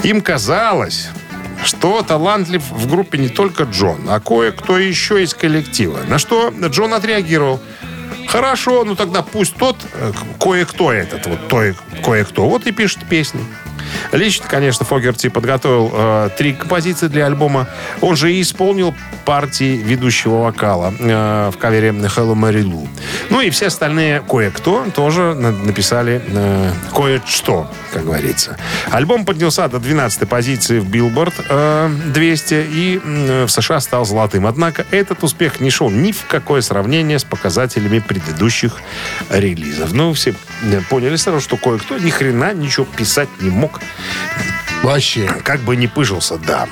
[0.03, 1.07] Им казалось,
[1.63, 5.99] что талантлив в группе не только Джон, а кое-кто еще из коллектива.
[6.07, 7.61] На что Джон отреагировал.
[8.29, 13.41] Хорошо, ну тогда пусть тот, э, кое-кто этот, вот той, кое-кто, вот и пишет песни.
[14.11, 17.67] Лично, конечно, Фогерти подготовил э, три композиции для альбома.
[18.01, 22.87] Он же и исполнил партии ведущего вокала э, в кавере Hello Mary Lou.
[23.29, 28.57] Ну и все остальные кое-кто тоже на- написали э, кое-что, как говорится.
[28.91, 34.45] Альбом поднялся до 12 позиции в Billboard э, 200 и м, в США стал золотым.
[34.47, 38.77] Однако этот успех не шел ни в какое сравнение с показателями предыдущих
[39.29, 39.93] релизов.
[39.93, 43.78] Ну, все э, поняли сразу, что кое-кто ни хрена ничего писать не мог.
[44.83, 45.27] Вообще.
[45.43, 46.67] Как бы не пыжился, да.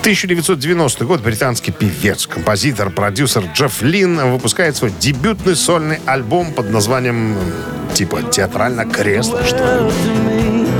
[0.00, 7.36] 1990 год британский певец, композитор, продюсер Джефф Лин выпускает свой дебютный сольный альбом под названием
[7.92, 10.70] типа театрально кресло, что ли.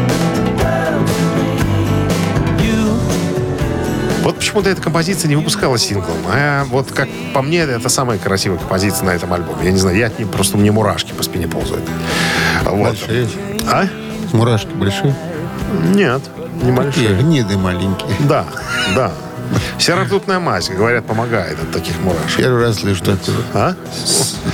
[4.22, 6.16] Вот почему-то эта композиция не выпускалась синглом.
[6.26, 9.64] А вот как по мне, это самая красивая композиция на этом альбоме.
[9.64, 11.84] Я не знаю, я от нее просто мне мурашки по спине ползают.
[12.64, 12.88] Вот.
[12.88, 13.28] Большие.
[13.66, 13.86] А?
[14.32, 15.14] Мурашки большие.
[15.94, 17.14] Нет, Такие небольшие.
[17.14, 18.10] гниды маленькие.
[18.20, 18.44] Да,
[18.94, 19.12] да.
[19.78, 22.36] Серортутная мазь, говорят, помогает от таких мурашек.
[22.36, 23.36] Первый раз слышу такое.
[23.54, 23.74] А?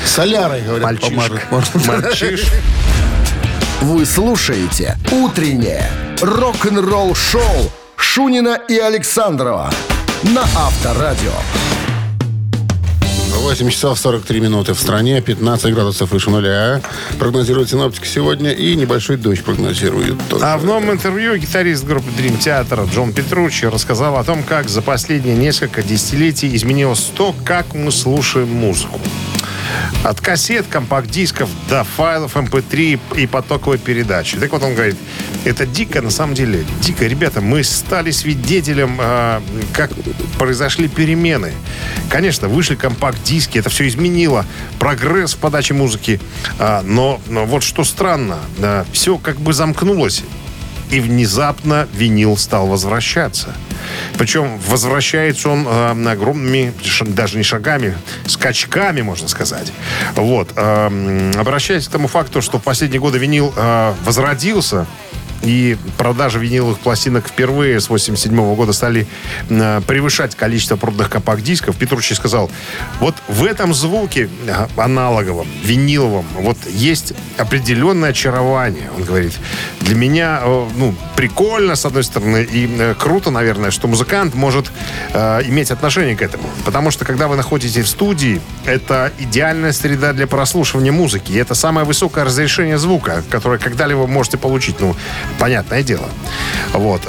[0.07, 1.11] Солярой, говорят, Мальчишка.
[1.11, 1.41] помажут.
[1.51, 1.93] можно.
[2.03, 2.47] Мальчиш.
[3.83, 5.91] Вы слушаете «Утреннее
[6.23, 9.71] рок-н-ролл-шоу» Шунина и Александрова
[10.23, 11.33] на Авторадио.
[13.39, 16.81] 8 часов 43 минуты в стране, 15 градусов выше нуля.
[17.19, 20.45] Прогнозируют синоптики сегодня и небольшой дождь прогнозируют тоже.
[20.45, 24.83] А в новом интервью гитарист группы Dream Theater Джон Петручи рассказал о том, как за
[24.83, 29.01] последние несколько десятилетий изменилось то, как мы слушаем музыку.
[30.05, 34.37] От кассет, компакт-дисков до файлов MP3 и потоковой передачи.
[34.37, 34.97] Так вот он говорит,
[35.45, 37.07] это дико, на самом деле, дико.
[37.07, 39.41] Ребята, мы стали свидетелем, э,
[39.73, 39.91] как
[40.39, 41.53] произошли перемены.
[42.09, 44.45] Конечно, вышли компакт-диски, это все изменило.
[44.79, 46.21] Прогресс в подаче музыки.
[46.59, 48.39] А, но, но вот что странно,
[48.93, 50.23] все как бы замкнулось.
[50.91, 53.55] И внезапно винил стал возвращаться.
[54.19, 57.97] Причем возвращается он э, огромными, даже не шагами,
[58.27, 59.73] скачками, можно сказать.
[60.15, 60.53] Вот.
[60.57, 64.87] Э, обращаясь к тому факту, что в последние годы винил э, возродился,
[65.47, 69.07] и продажи виниловых пластинок впервые с 87 года стали
[69.49, 71.77] э, превышать количество проданных компакт-дисков.
[71.77, 72.51] Петручи сказал,
[73.01, 78.91] вот в этом звуке э, аналоговом, виниловом, вот есть определенное очарование.
[78.97, 79.33] Он говорит,
[79.81, 84.71] для меня, э, ну, прикольно, с одной стороны, и круто, наверное, что музыкант может
[85.13, 86.45] э, иметь отношение к этому.
[86.65, 91.33] Потому что, когда вы находитесь в студии, это идеальная среда для прослушивания музыки.
[91.33, 94.81] И это самое высокое разрешение звука, которое когда-либо можете получить.
[94.81, 94.97] Ну,
[95.39, 96.09] понятное дело.
[96.73, 97.03] Вот.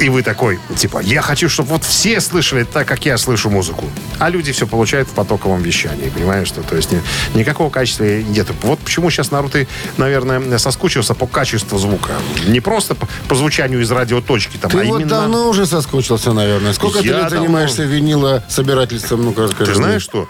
[0.00, 3.84] И вы такой, типа, я хочу, чтобы вот все слышали так, как я слышу музыку.
[4.18, 6.48] А люди все получают в потоковом вещании, понимаешь?
[6.48, 7.02] Что, то есть ни-
[7.34, 8.46] никакого качества нет.
[8.62, 12.12] Вот почему сейчас народ и, наверное, соскучился по качеству звука.
[12.46, 15.08] Не просто по, по звучанию из радиоточки, там, Ты а вот именно...
[15.10, 16.72] давно уже соскучился, наверное.
[16.72, 17.38] Сколько ты Я лет давно.
[17.38, 19.24] занимаешься винила собирательством?
[19.24, 19.72] Ну-ка, расскажи.
[19.72, 20.28] Ты знаешь что?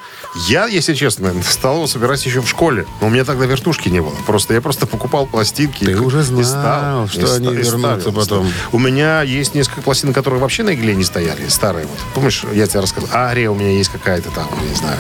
[0.48, 2.86] Я, если честно, стал собирать еще в школе.
[3.00, 4.14] Но у меня тогда вертушки не было.
[4.26, 5.84] Просто я просто покупал пластинки.
[5.84, 8.52] Ты и- уже и знал, ставил, что и они и вернутся ставил, потом.
[8.72, 11.86] У меня есть несколько пластин, которые вообще на игле не стояли, старые.
[11.86, 11.98] Вот.
[12.14, 14.98] Помнишь, я тебе рассказал, Ария у меня есть какая-то там, не знаю,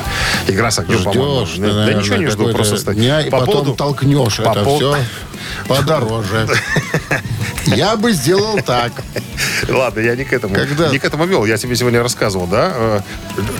[0.48, 1.46] игра с огнем, по-моему.
[1.46, 4.36] Ждешь, ты, Да, наверное, ничего не жду, просто ста- дня, и по потом поводу- толкнешь
[4.38, 4.96] по это пов- все
[5.68, 6.48] подороже.
[7.66, 8.92] Я бы сделал так.
[9.68, 10.54] Ладно, я не к этому.
[10.54, 10.88] Когда?
[10.90, 11.44] Не к этому вел.
[11.44, 12.72] Я тебе сегодня рассказывал, да?
[12.74, 13.00] э,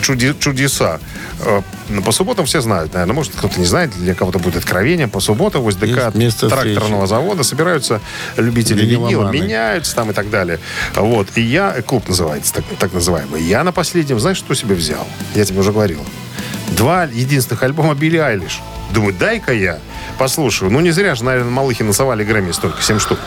[0.02, 0.98] чуди- чудеса.
[1.44, 3.14] Э, ну, По субботам все знают, наверное.
[3.14, 5.08] Может, кто-то не знает, для кого-то будет откровение.
[5.08, 8.00] По субботам возле ДК Есть место тракторного завода собираются
[8.36, 10.58] любители винила, меняются там и так далее.
[10.94, 11.28] Вот.
[11.34, 13.42] И я, клуб называется, так, так называемый.
[13.42, 15.06] Я на последнем, знаешь, что себе взял?
[15.34, 16.00] Я тебе уже говорил.
[16.76, 18.60] Два единственных альбома Билли Айлиш.
[18.92, 19.78] Думаю, дай-ка я
[20.18, 20.70] послушаю.
[20.70, 23.18] Ну, не зря же, наверное, малыхи насовали Грэмми столько, 7 штук.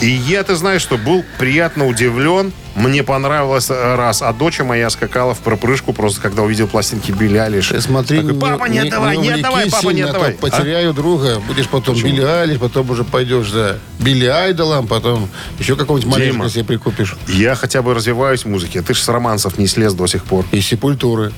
[0.00, 2.52] И я, ты знаешь, что был приятно удивлен.
[2.74, 4.22] Мне понравилось э, раз.
[4.22, 7.68] А доча моя скакала в пропрыжку просто, когда увидел пластинки Билли Айлиш.
[7.68, 10.32] Ты смотри, Такой, папа, не, отдавай, не, отдавай, увлекись папа, не а отдавай.
[10.32, 16.10] потеряю друга, будешь потом Билли Айлиш, потом уже пойдешь за Билли Айдолом, потом еще какого-нибудь
[16.10, 17.14] малышку себе прикупишь.
[17.26, 17.30] А?
[17.30, 18.80] Я хотя бы развиваюсь в музыке.
[18.80, 20.46] Ты же с романсов не слез до сих пор.
[20.52, 21.32] И Сепультуры.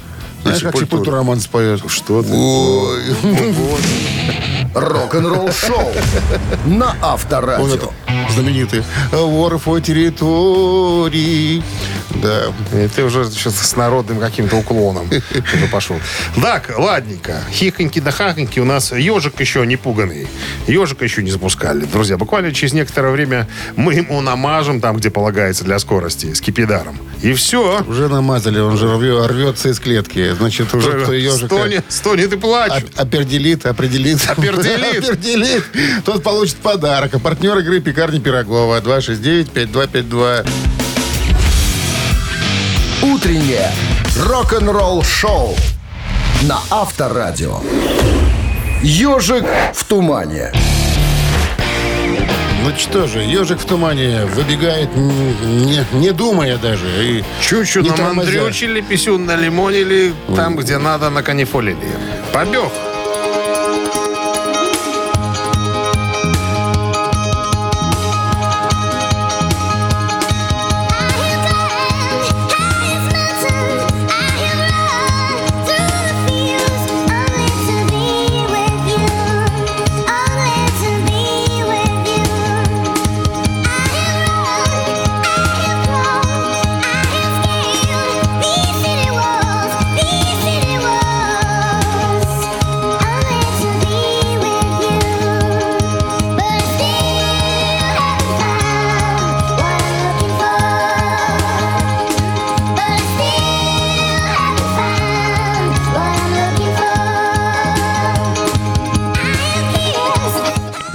[0.44, 0.76] Знаешь, как.
[0.76, 1.80] Сепультура роман споет?
[1.88, 2.28] Что ты?
[2.32, 3.02] Ой.
[4.74, 5.92] Рок-н-ролл-шоу
[6.66, 7.74] на Он Авторадио.
[7.74, 7.90] это
[8.34, 8.82] знаменитый.
[9.12, 11.62] Вор по территории.
[12.22, 12.44] Да.
[12.72, 15.96] И ты уже что-то с народным каким-то уклоном уже пошел.
[16.40, 17.40] Так, ладненько.
[17.52, 20.28] Хихоньки да хахоньки у нас ежик еще не пуганный.
[20.66, 21.84] Ежика еще не запускали.
[21.84, 26.98] Друзья, буквально через некоторое время мы ему намажем там, где полагается для скорости, с кипидаром.
[27.22, 27.82] И все.
[27.88, 30.32] Уже намазали, он же рве- рвется из клетки.
[30.34, 32.84] Значит, тот, кто ежика Стонет, стонет и плачет.
[32.94, 34.20] оп- определит, определит.
[34.28, 35.04] Определит.
[35.08, 35.64] Определит.
[36.04, 37.14] Тот получит подарок.
[37.14, 40.46] А партнер игры «Пекарни Пирогова» 269-5252.
[43.04, 43.70] Утреннее
[44.18, 45.54] рок-н-ролл-шоу
[46.44, 47.60] на Авторадио.
[48.82, 50.50] Ежик в тумане.
[52.62, 56.86] Ну что же, ежик в тумане выбегает, не, не думая даже.
[57.04, 61.76] И Чуть-чуть не нам андрючили, писюн налимонили, там, где надо, наканифолили.
[62.32, 62.72] Побег.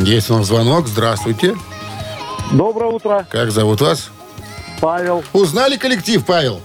[0.09, 0.87] Есть у нас звонок.
[0.87, 1.55] Здравствуйте.
[2.51, 4.09] Доброе утро, Как зовут вас?
[4.81, 5.23] Павел.
[5.33, 6.61] Узнали коллектив, Павел?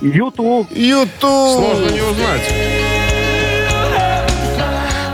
[0.00, 0.70] Ютуб.
[0.72, 1.10] Ютуб.
[1.20, 2.40] Сложно не узнать.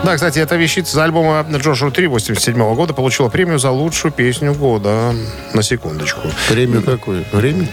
[0.04, 4.54] Да, кстати, эта вещица за альбома Джошуа 3 87 года получила премию за лучшую песню
[4.54, 5.12] года.
[5.52, 6.28] На секундочку.
[6.48, 7.24] Премию какую?
[7.32, 7.66] Время?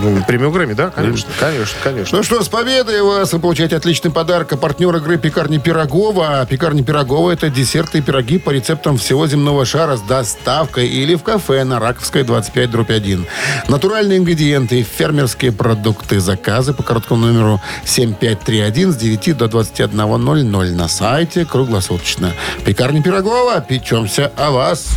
[0.00, 0.90] Ну, Премию Грэмми, да?
[0.90, 2.18] Конечно, конечно, конечно.
[2.18, 3.32] Ну что, с победой вас!
[3.32, 4.52] Вы получаете отличный подарок.
[4.52, 6.46] А партнер игры «Пекарни Пирогова».
[6.48, 11.22] «Пекарни Пирогова»— это десерты и пироги по рецептам всего земного шара с доставкой или в
[11.22, 13.26] кафе на Раковской 25 дробь 1.
[13.68, 16.20] Натуральные ингредиенты и фермерские продукты.
[16.20, 22.32] Заказы по короткому номеру 7531 с 9 до 21.00 на сайте круглосуточно.
[22.64, 23.60] «Пекарни Пирогова».
[23.60, 24.96] Печемся о вас.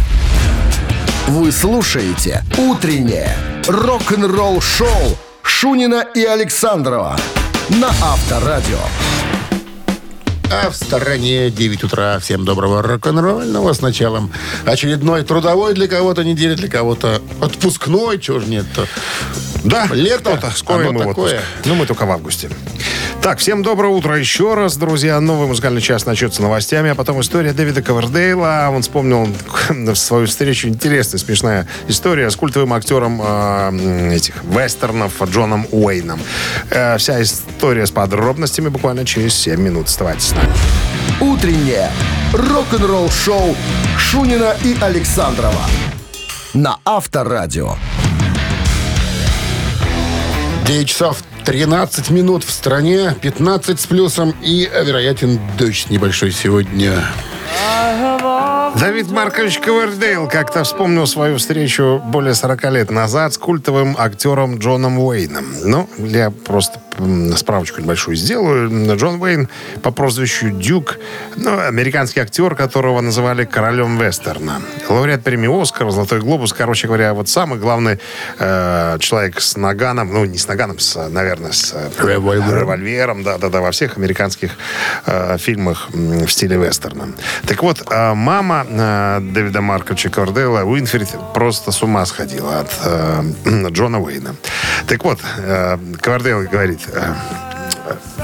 [1.28, 3.36] Вы слушаете «Утреннее
[3.68, 7.16] рок-н-ролл-шоу» Шунина и Александрова
[7.70, 8.80] на Авторадио.
[10.52, 12.20] А в стороне 9 утра.
[12.20, 14.34] Всем доброго рок-н-ролльного с началом
[14.66, 18.88] очередной трудовой для кого-то недели, для кого-то отпускной, чего ж нет-то.
[19.64, 20.52] Да, Лето, кто-то.
[20.56, 21.36] Скоро оно мы такое.
[21.36, 21.36] отпуск.
[21.66, 22.50] Ну, мы только в августе.
[23.22, 25.20] Так, всем доброе утро еще раз, друзья.
[25.20, 28.70] Новый музыкальный час начнется новостями, а потом история Дэвида Ковердейла.
[28.74, 29.28] Он вспомнил
[29.96, 30.68] свою встречу.
[30.68, 36.20] Интересная, смешная история с культовым актером э, этих вестернов Джоном Уэйном.
[36.72, 39.88] Э, вся история с подробностями буквально через 7 минут.
[39.88, 40.52] Оставайтесь с нами.
[41.20, 41.92] Утреннее
[42.34, 43.56] рок-н-ролл-шоу
[43.98, 45.62] Шунина и Александрова
[46.54, 47.76] на Авторадио.
[50.72, 57.04] 9 часов 13 минут в стране, 15 с плюсом и вероятен дождь небольшой сегодня.
[58.80, 64.98] Давид Маркович Ковердейл как-то вспомнил свою встречу более 40 лет назад с культовым актером Джоном
[64.98, 65.46] Уэйном.
[65.66, 66.80] Ну, я просто
[67.36, 68.70] справочку небольшую сделаю.
[68.96, 69.48] Джон Уэйн
[69.82, 70.98] по прозвищу Дюк,
[71.36, 74.62] ну, американский актер, которого называли королем вестерна.
[74.90, 76.54] Лауреат премии «Оскар», «Золотой глобус».
[76.54, 78.00] Короче говоря, вот самый главный
[78.40, 82.60] э, человек с наганом, ну, не с наганом, с, наверное, с э, Револьвером.
[82.60, 84.52] револьвером, да-да-да, во всех американских
[85.06, 87.10] э, фильмах в стиле вестерна.
[87.48, 93.24] Так вот, э, мама э, Дэвида Марковича Кордела, Уинфрид, просто с ума сходила от э,
[93.70, 94.36] Джона Уэйна.
[94.88, 96.81] Так вот, э, Кордел говорит...
[96.88, 97.14] э,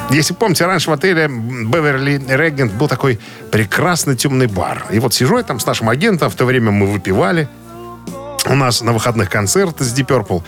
[0.09, 3.19] если помните, раньше в отеле Беверли Регент был такой
[3.51, 4.85] прекрасный темный бар.
[4.89, 7.49] И вот сижу я там с нашим агентом, в то время мы выпивали.
[8.45, 10.43] У нас на выходных концерт с Deep Purple.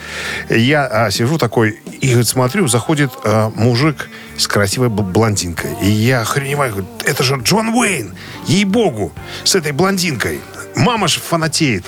[0.50, 5.72] Я а, сижу такой и вот смотрю, заходит а, мужик с красивой бл- блондинкой.
[5.82, 8.13] И я охреневаю, говорю, это же Джон Уэйн,
[8.48, 9.12] ей-богу,
[9.43, 10.39] с этой блондинкой.
[10.78, 11.84] Мама же фанатеет.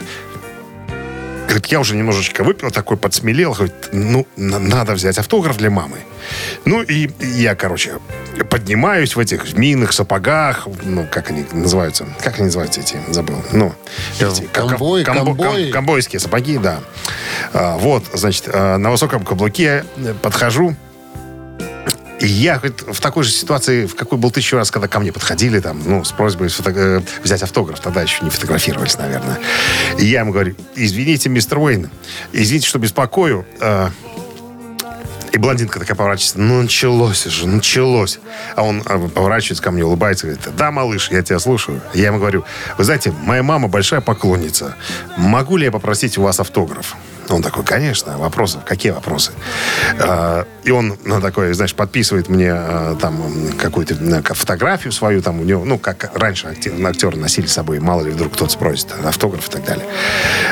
[1.52, 3.52] Говорит, я уже немножечко выпил, такой подсмелел.
[3.54, 5.98] Говорит, ну, на- надо взять автограф для мамы.
[6.64, 8.00] Ну, и я, короче,
[8.50, 10.68] поднимаюсь в этих змеиных сапогах.
[10.84, 12.08] Ну, как они называются?
[12.24, 12.98] Как они называются эти?
[13.10, 13.36] Забыл.
[13.52, 13.74] Ну,
[14.20, 15.64] эти, как- Комбой, комбо- комбой.
[15.66, 16.80] ком- Ковбойские сапоги, да.
[17.54, 20.76] А, вот, значит, а, на высоком каблуке э, подхожу.
[22.22, 25.82] Я в такой же ситуации, в какой был тысячу раз, когда ко мне подходили, там,
[25.84, 29.40] ну, с просьбой сфото- э, взять автограф, тогда еще не фотографировались, наверное.
[29.98, 31.90] И я ему говорю, извините, мистер Уэйн,
[32.32, 33.90] извините, что беспокою, э,
[35.34, 36.42] И блондинка такая поворачивается.
[36.42, 38.20] Ну, началось же, началось.
[38.58, 41.80] А он а, поворачивается ко мне, улыбается, говорит, да, малыш, я тебя слушаю.
[41.94, 42.44] Я ему говорю,
[42.78, 44.76] вы знаете, моя мама большая поклонница.
[45.16, 46.98] Могу ли я попросить у вас автограф?
[47.32, 48.60] Он такой, конечно, вопросы.
[48.66, 49.32] Какие вопросы?
[50.00, 53.22] А, и он ну, такой, знаешь, подписывает мне а, там
[53.58, 53.96] какую-то
[54.34, 58.12] фотографию свою, там у него, ну, как раньше актер- актеры носили с собой, мало ли
[58.12, 59.86] вдруг кто-то спросит, автограф и так далее.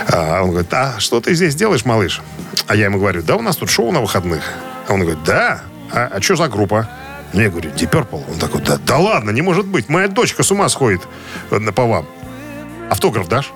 [0.08, 2.22] А он говорит, а что ты здесь делаешь, малыш?
[2.68, 4.44] А я ему говорю, да у нас тут шоу на выходных.
[4.88, 5.62] А он говорит, да?
[5.92, 6.90] А, что за группа?
[7.34, 8.24] Ну, я говорю, Deep Purple.
[8.32, 9.88] Он такой, да, да ладно, не может быть.
[9.90, 11.02] Моя дочка с ума сходит
[11.52, 12.08] э, по вам.
[12.90, 13.52] Автограф дашь?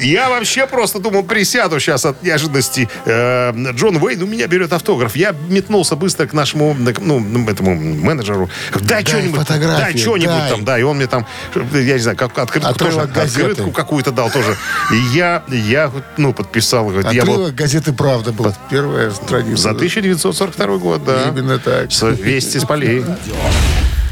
[0.00, 2.88] Я вообще просто думал, присяду сейчас от неожиданности.
[3.04, 5.16] Э, Джон Уэйн у меня берет автограф.
[5.16, 8.48] Я метнулся быстро к нашему, ну, этому менеджеру.
[8.80, 10.78] Дай, что-нибудь, дай что-нибудь там, да.
[10.78, 11.26] И он мне там,
[11.72, 14.56] я не знаю, как открытку, какую-то дал тоже.
[14.92, 16.90] И я, я, ну, подписал.
[16.98, 18.52] Отрывок газеты «Правда» был.
[18.70, 19.62] Первая страница.
[19.62, 21.24] за 1942 год, да.
[21.28, 21.90] Именно так.
[22.18, 23.04] Вести с полей.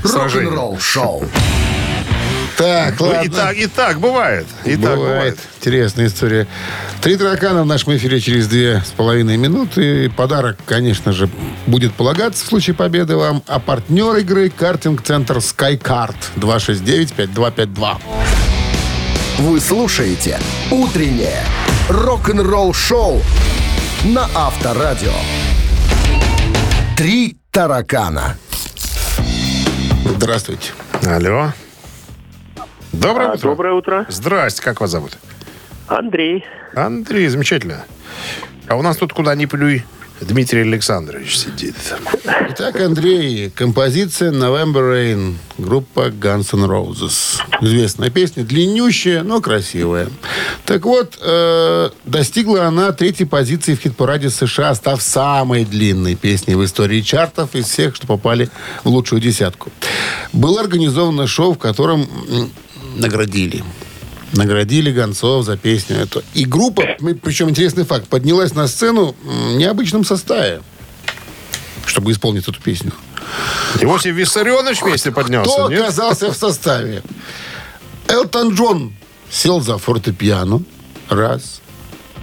[0.02, 1.24] Рок-н-ролл шоу.
[2.56, 3.22] Так, Ну, ладно.
[3.22, 4.46] и так, и так бывает.
[4.64, 5.38] И так бывает.
[5.58, 6.46] Интересная история.
[7.00, 10.08] Три таракана в нашем эфире через две с половиной минуты.
[10.10, 11.28] Подарок, конечно же,
[11.66, 13.42] будет полагаться в случае победы вам.
[13.46, 17.96] А партнер игры– картинг-центр SkyCard 269-5252.
[19.38, 20.38] Вы слушаете
[20.70, 21.42] «Утреннее
[21.88, 23.20] рок-н-ролл-шоу»
[24.04, 25.12] на Авторадио.
[26.96, 28.36] «Три таракана».
[30.04, 30.70] Здравствуйте.
[31.04, 31.52] Алло.
[33.00, 33.48] Доброе А, утро.
[33.50, 34.06] Доброе утро.
[34.08, 35.18] Здрасте, как вас зовут?
[35.88, 36.44] Андрей.
[36.74, 37.84] Андрей, замечательно.
[38.68, 39.84] А у нас тут куда ни плюй.
[40.20, 41.74] Дмитрий Александрович сидит.
[42.50, 47.40] Итак, Андрей, композиция November Rain, группа Guns N' Roses.
[47.60, 50.08] Известная песня, длиннющая, но красивая.
[50.64, 56.64] Так вот, э, достигла она третьей позиции в хит-параде США, став самой длинной песней в
[56.64, 58.48] истории чартов из всех, что попали
[58.84, 59.72] в лучшую десятку.
[60.32, 62.08] Было организовано шоу, в котором
[62.94, 63.62] наградили
[64.36, 66.22] наградили гонцов за песню эту.
[66.34, 66.82] И группа,
[67.22, 70.60] причем интересный факт, поднялась на сцену в необычном составе,
[71.86, 72.92] чтобы исполнить эту песню.
[73.80, 75.82] Иосиф Виссарионович вместе поднялся, Кто нет?
[75.82, 77.02] оказался в составе?
[78.08, 78.92] Элтон Джон
[79.30, 80.62] сел за фортепиано.
[81.08, 81.60] Раз.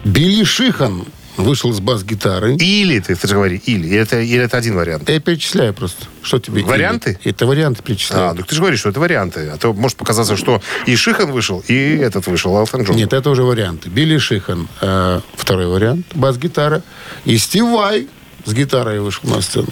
[0.03, 1.05] Билли Шихан
[1.37, 2.55] вышел с бас-гитары.
[2.55, 3.87] Или, ты, ты же говори, или.
[3.87, 5.09] Или это, или это один вариант.
[5.09, 6.05] Я перечисляю просто.
[6.21, 6.63] Что тебе?
[6.63, 7.17] Варианты?
[7.23, 7.31] или?
[7.33, 8.33] Это варианты А, перечисляю.
[8.35, 9.49] ну ты же говоришь, что это варианты.
[9.53, 12.95] А то может показаться, что и Шихан вышел, и этот вышел, Элтон Джон.
[12.95, 13.89] Нет, это уже варианты.
[13.89, 16.81] Билли Шихан, э, второй вариант, бас-гитара.
[17.25, 18.07] И Стив Вай
[18.45, 19.67] с гитарой вышел на сцену.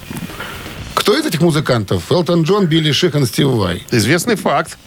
[0.95, 2.11] Кто из этих музыкантов?
[2.11, 3.83] Элтон Джон, Билли Шихан, Стив Вай.
[3.91, 4.77] Известный факт.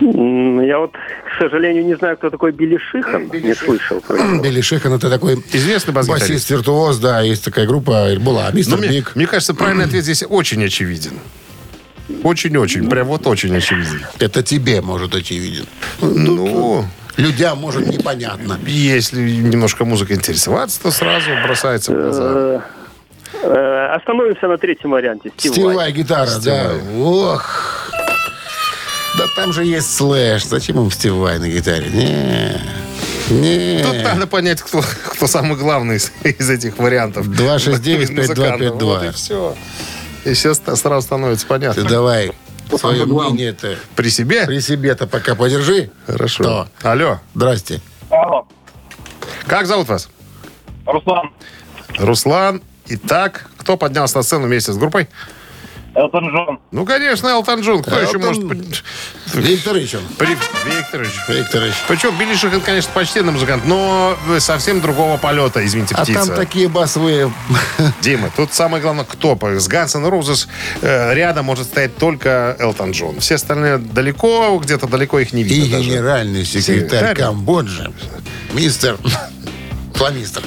[0.00, 0.92] Я вот,
[1.34, 3.28] к сожалению, не знаю, кто такой Билли Шихан.
[3.32, 4.02] Не слышал.
[4.42, 6.28] Билли Шихан это такой Известный бас-гитарист.
[6.30, 9.16] басист-виртуоз, да, есть такая группа, была, Мистер мне, Биг.
[9.16, 11.18] мне кажется, правильный ответ здесь очень очевиден.
[12.22, 14.04] Очень-очень, прям вот очень очевиден.
[14.18, 15.66] Это тебе может очевиден.
[16.00, 16.84] Ну,
[17.16, 18.58] Людям может непонятно.
[18.66, 22.22] если немножко музыкой интересоваться, то сразу бросается в глаза.
[22.24, 22.60] Э,
[23.42, 25.32] э, Остановимся на третьем варианте.
[25.36, 26.72] Стивая гитара, да.
[26.98, 27.90] Ох.
[29.16, 30.44] Да там же есть слэш.
[30.46, 31.88] Зачем им Стивай на гитаре?
[31.90, 32.60] Не.
[33.30, 33.82] Не.
[33.82, 37.28] Тут надо понять, кто, кто самый главный из, из этих вариантов.
[37.28, 38.12] 269-5252.
[38.14, 38.82] Музыкантов.
[38.82, 39.56] Вот и все.
[40.24, 41.82] И сейчас сразу становится понятно.
[41.82, 42.32] Ты давай
[42.78, 44.46] свое мнение-то При себе?
[44.46, 45.90] при себе-то пока подержи.
[46.06, 46.42] Хорошо.
[46.44, 46.68] Что?
[46.82, 47.20] Алло.
[47.34, 47.80] Здрасте.
[48.10, 48.46] Алло,
[49.46, 50.08] Как зовут вас?
[50.86, 51.30] Руслан,
[51.98, 52.62] Руслан.
[52.86, 55.08] Итак, кто поднялся на сцену вместе с группой?
[55.94, 56.58] Элтон Джон.
[56.72, 57.82] Ну, конечно, Элтон Джон.
[57.82, 58.84] Кто еще Элтон может...
[59.34, 59.96] Викторович.
[60.18, 61.10] При- Викторович.
[61.28, 61.74] Викторович.
[61.88, 66.26] Причем Билли Шихан, конечно, почтенный музыкант, но совсем другого полета, извините, А птица.
[66.26, 67.32] там такие басовые...
[68.00, 69.34] Дима, тут самое главное, кто?
[69.34, 70.46] С Guns N' Roses
[70.82, 73.20] э, рядом может стоять только Элтон Джон.
[73.20, 75.90] Все остальные далеко, где-то далеко их не И видно даже.
[75.90, 77.16] генеральный секретарь Секретарь.
[77.16, 77.92] Камбоджи.
[78.52, 78.96] Мистер...
[79.94, 80.42] Фламистер.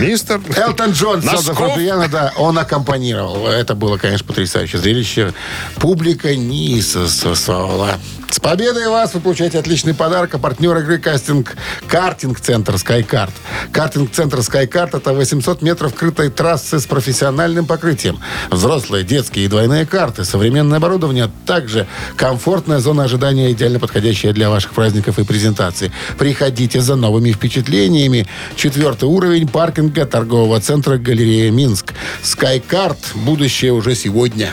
[0.00, 0.40] Мистер...
[0.56, 3.46] Элтон Джон сел за фортепиано, да, он аккомпанировал.
[3.46, 5.32] Это было, конечно, потрясающее зрелище.
[5.76, 7.96] Публика не сосвала.
[8.30, 9.14] С победой вас!
[9.14, 10.34] Вы получаете отличный подарок.
[10.34, 11.56] А партнер игры кастинг
[11.88, 13.30] картинг-центр SkyCard.
[13.72, 18.18] Картинг-центр SkyCard– это 800 метров крытой трассы с профессиональным покрытием.
[18.50, 24.72] Взрослые, детские и двойные карты, современное оборудование, также комфортная зона ожидания, идеально подходящая для ваших
[24.72, 25.90] праздников и презентаций.
[26.18, 28.26] Приходите за новыми впечатлениями.
[28.56, 31.94] Четвертый уровень паркинга торгового центра «Галерея Минск».
[32.22, 34.52] SkyCard– будущее уже сегодня.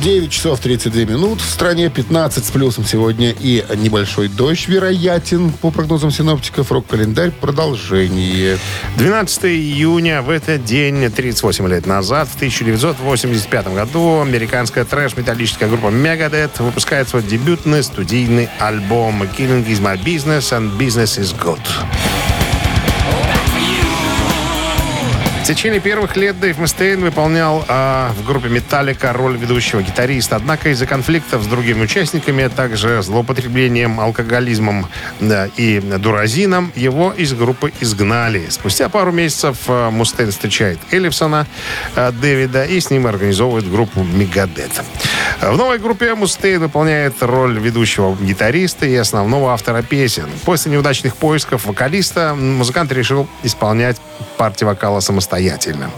[0.00, 1.40] 9 часов 32 минут.
[1.40, 5.52] В стране 15 с плюсом сегодня и небольшой дождь вероятен.
[5.52, 8.58] По прогнозам синоптиков, рок-календарь продолжение.
[8.96, 16.62] 12 июня в этот день, 38 лет назад, в 1985 году, американская трэш-металлическая группа Megadeth
[16.62, 21.60] выпускает свой дебютный студийный альбом «Killing is my business and business is good».
[25.42, 30.36] В течение первых лет Дэйв Мустейн выполнял а, в группе «Металлика» роль ведущего гитариста.
[30.36, 34.86] Однако из-за конфликтов с другими участниками, а также злоупотреблением, алкоголизмом
[35.18, 38.46] да, и дуразином, его из группы изгнали.
[38.50, 41.48] Спустя пару месяцев а, Мустейн встречает Эллифсона
[41.96, 44.70] а, Дэвида и с ним организовывает группу «Мегадет».
[45.40, 50.28] В новой группе Мустейн выполняет роль ведущего гитариста и основного автора песен.
[50.44, 53.96] После неудачных поисков вокалиста музыкант решил исполнять
[54.36, 55.90] партии вокала самостоятельно.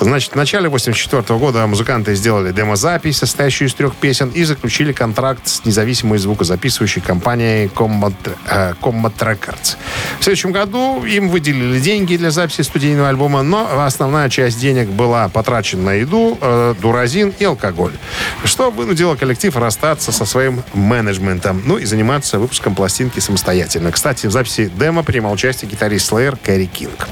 [0.00, 5.46] Значит, в начале 84 года музыканты сделали демозапись, состоящую из трех песен, и заключили контракт
[5.46, 8.14] с независимой звукозаписывающей компанией Combat,
[8.48, 9.76] э, Combat Records.
[10.18, 15.28] В следующем году им выделили деньги для записи студийного альбома, но основная часть денег была
[15.28, 17.92] потрачена на еду, э, дуразин и алкоголь.
[18.44, 23.92] Что вынудило коллектив расстаться со своим менеджментом, ну и заниматься выпуском пластинки самостоятельно.
[23.92, 27.08] Кстати, в записи демо принимал участие гитарист Slayer Кэрри Кинг.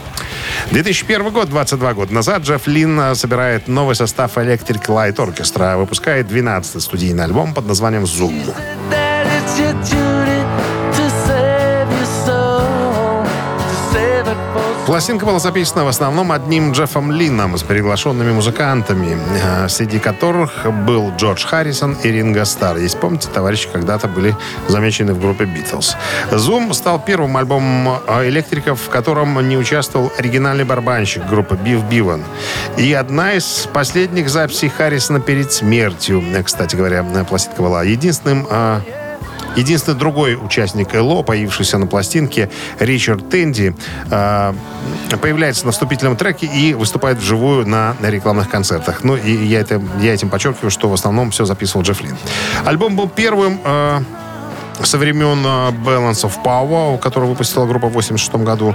[0.71, 6.31] 2001 год, 22 года назад, Джефф Лин э, собирает новый состав Electric Light Orchestra, выпускает
[6.31, 8.55] 12-й студийный альбом под названием «Zoom».
[14.87, 21.11] Пластинка была записана в основном одним Джеффом Лином с приглашенными музыкантами, э, среди которых был
[21.17, 22.77] Джордж Харрисон и Ринго Стар.
[22.77, 24.37] Есть, помните, товарищи когда-то были
[24.69, 25.97] замечены в группе Битлз.
[26.31, 32.23] «Зум» стал первым альбомом э, электриков, в котором не участвовал оригинальный барабанщик группы Бив Биван.
[32.77, 38.47] И одна из последних записей Харрисона перед смертью, э, кстати говоря, пластинка была единственным
[39.57, 43.75] Единственный другой участник ЛО, появившийся на пластинке, Ричард Тенди,
[44.11, 44.53] э,
[45.21, 49.05] появляется на вступительном треке и выступает вживую на, рекламных концертах.
[49.05, 52.17] Ну, и я, это, я этим подчеркиваю, что в основном все записывал Джефф Лин.
[52.65, 54.01] Альбом был первым э,
[54.83, 58.75] со времен э, Balance of Power, который выпустила группа в 86 году.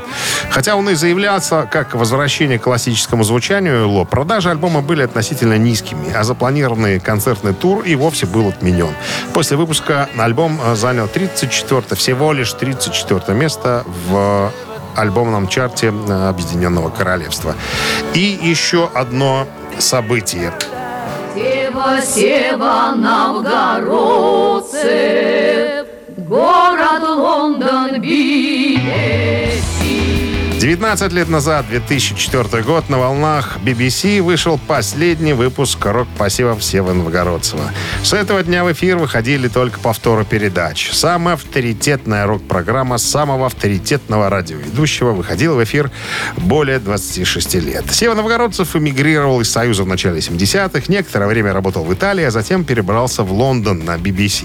[0.50, 6.12] Хотя он и заявлялся как возвращение к классическому звучанию Ло, продажи альбома были относительно низкими,
[6.14, 8.94] а запланированный концертный тур и вовсе был отменен.
[9.34, 14.52] После выпуска альбом э, занял 34 всего лишь 34 место в
[14.96, 17.56] альбомном чарте э, Объединенного Королевства.
[18.14, 19.48] И еще одно
[19.78, 20.54] событие.
[21.36, 24.80] Сева, Сева, новгородцы,
[26.29, 29.48] город Лондон билет.
[30.70, 37.72] 19 лет назад, 2004 год, на волнах BBC вышел последний выпуск рок-пассивов Сева Новгородцева.
[38.04, 40.92] С этого дня в эфир выходили только повторы передач.
[40.92, 45.90] Самая авторитетная рок-программа самого авторитетного радиоведущего выходила в эфир
[46.38, 47.86] более 26 лет.
[47.90, 52.64] Сева Новгородцев эмигрировал из Союза в начале 70-х, некоторое время работал в Италии, а затем
[52.64, 54.44] перебрался в Лондон на BBC.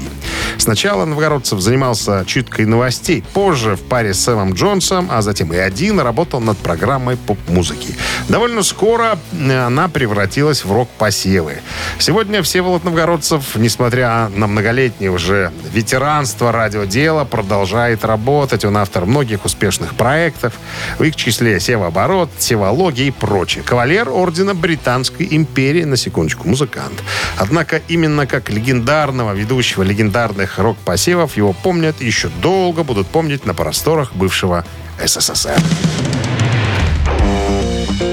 [0.57, 6.01] Сначала Новгородцев занимался чуткой новостей, позже в паре с Сэмом Джонсом, а затем и один
[6.01, 7.95] работал над программой поп-музыки.
[8.29, 11.59] Довольно скоро э, она превратилась в рок-посевы.
[11.99, 18.65] Сегодня Всеволод Новгородцев, несмотря на многолетнее уже ветеранство радиодела, продолжает работать.
[18.65, 20.55] Он автор многих успешных проектов.
[20.99, 23.65] В их числе Севооборот, Севология и прочее.
[23.65, 27.03] Кавалер ордена Британской империи, на секундочку, музыкант.
[27.37, 34.15] Однако именно как легендарного ведущего легендарных рок-посевов его помнят еще долго будут помнить на просторах
[34.15, 34.65] бывшего
[34.99, 35.61] СССР.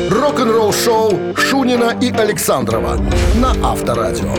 [0.10, 2.98] Рок-н-ролл шоу Шунина и Александрова
[3.36, 4.34] на Авторадио.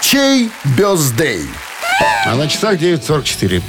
[0.00, 1.42] Чей бездей?
[2.26, 3.62] А на часах 9.44.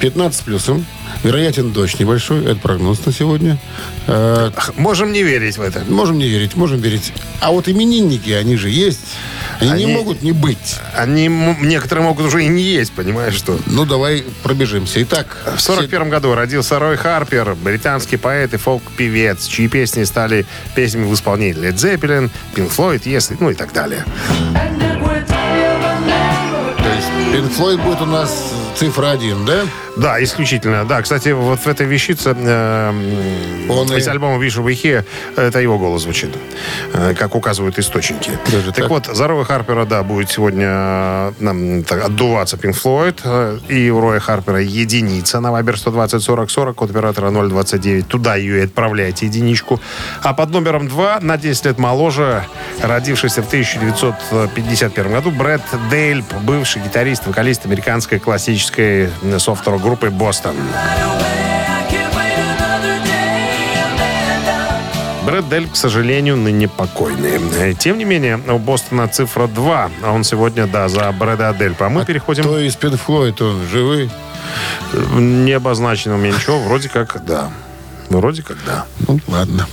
[0.00, 0.84] 15 плюсом.
[1.26, 2.44] Вероятен дождь небольшой.
[2.44, 3.58] Это прогноз на сегодня.
[4.06, 5.82] Э, Можем не верить в это.
[5.88, 7.12] можем не верить, можем верить.
[7.40, 9.00] А вот именинники, они же есть.
[9.58, 10.76] Они, Они- не могут не быть.
[10.94, 13.58] Они, некоторые могут уже и не есть, понимаешь, что?
[13.66, 15.02] Ну, давай пробежимся.
[15.02, 20.46] Итак, В 41 году родился Рой Харпер, британский поэт и фолк-певец, чьи песни стали
[20.76, 24.04] песнями в исполнении Led Zeppelin, Pink Floyd, если, ну и так далее.
[26.78, 29.62] То есть Pink Floyd будет у нас цифра один, да?
[29.96, 30.84] Да, исключительно.
[30.84, 35.04] Да, кстати, вот в этой вещице э, Он из и- альбома «Вижу в Ихе»
[35.36, 36.30] это его голос звучит,
[36.92, 38.30] э, как указывают источники.
[38.52, 38.90] Даже так, так?
[38.90, 44.00] вот, за Роя Харпера, да, будет сегодня э, так, отдуваться Pink Floyd, э, и у
[44.00, 48.06] Роя Харпера единица на Вайбер 120 40 40, код оператора 029.
[48.06, 49.80] Туда ее и отправляйте, единичку.
[50.22, 52.44] А под номером 2, на 10 лет моложе,
[52.82, 60.56] родившийся в 1951 году, Брэд Дейльп, бывший гитарист, вокалист американской классической софт-рок группы «Бостон».
[65.24, 67.74] Брэд Дель, к сожалению, ныне покойный.
[67.74, 69.90] Тем не менее, у Бостона цифра 2.
[70.02, 71.86] А он сегодня, да, за Брэда Дельпа.
[71.86, 72.42] А мы переходим...
[72.42, 74.10] То есть Пинк Флойд, он живой?
[75.14, 76.58] Не обозначено у меня ничего.
[76.58, 77.52] Вроде как, да.
[78.08, 78.86] Вроде как, да.
[79.06, 79.68] Ну, ладно.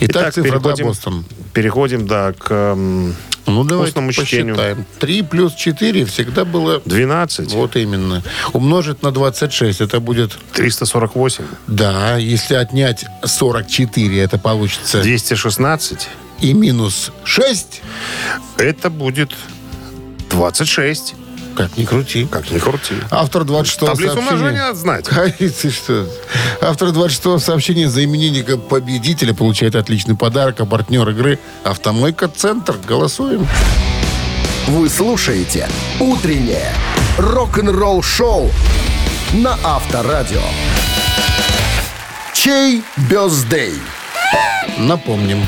[0.00, 1.24] Итак, цифра 2 Бостон.
[1.56, 2.76] переходим, да, к
[3.46, 4.54] Ну, давайте устному чтению.
[4.54, 4.86] посчитаем.
[4.98, 6.82] 3 плюс 4 всегда было...
[6.84, 7.52] 12.
[7.52, 8.22] Вот именно.
[8.52, 10.36] Умножить на 26, это будет...
[10.52, 11.44] 348.
[11.66, 15.00] Да, если отнять 44, это получится...
[15.00, 16.08] 216.
[16.40, 17.82] И минус 6,
[18.58, 19.32] Это будет
[20.30, 21.14] 26.
[21.56, 22.26] Как ни крути.
[22.30, 22.94] Как ни крути.
[23.10, 24.34] Автор 26 Таблицу сообщения...
[24.34, 25.06] умножения надо знать.
[25.38, 26.06] Ты что?
[26.60, 32.76] Автор 26 сообщения за именинника победителя получает отличный подарок, а партнер игры «Автомойка Центр».
[32.86, 33.46] Голосуем.
[34.68, 36.72] Вы слушаете «Утреннее
[37.18, 38.50] рок-н-ролл-шоу»
[39.32, 40.42] на Авторадио.
[42.34, 43.74] Чей бездей?
[44.78, 45.38] Напомним.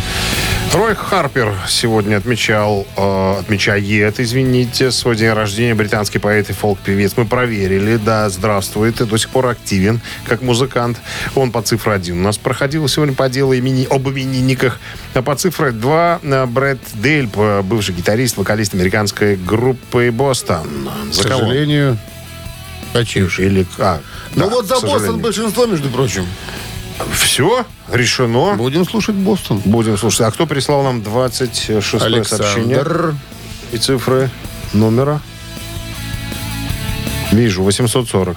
[0.74, 5.74] Рой Харпер сегодня отмечал, э, отмечает, извините, свой день рождения.
[5.74, 7.14] Британский поэт и фолк-певец.
[7.16, 10.98] Мы проверили, да, здравствует и до сих пор активен как музыкант.
[11.34, 14.78] Он по цифре один у нас проходил сегодня по делу имени, об именинниках.
[15.14, 20.68] А по цифре два э, Брэд Дельп, э, бывший гитарист, вокалист американской группы Бостон.
[21.10, 21.40] К За кого?
[21.40, 21.98] сожалению,
[22.92, 23.46] почивший.
[23.46, 24.00] Или, а,
[24.34, 26.26] Ну да, вот за к Бостон большинство, между прочим.
[27.12, 27.64] Все?
[27.92, 28.54] Решено?
[28.54, 29.60] Будем слушать Бостон.
[29.64, 30.20] Будем слушать.
[30.22, 31.86] А кто прислал нам 26
[32.26, 32.78] сообщение?
[32.80, 33.14] Александр.
[33.72, 34.30] И цифры
[34.72, 35.20] номера?
[37.32, 38.36] Вижу, 840.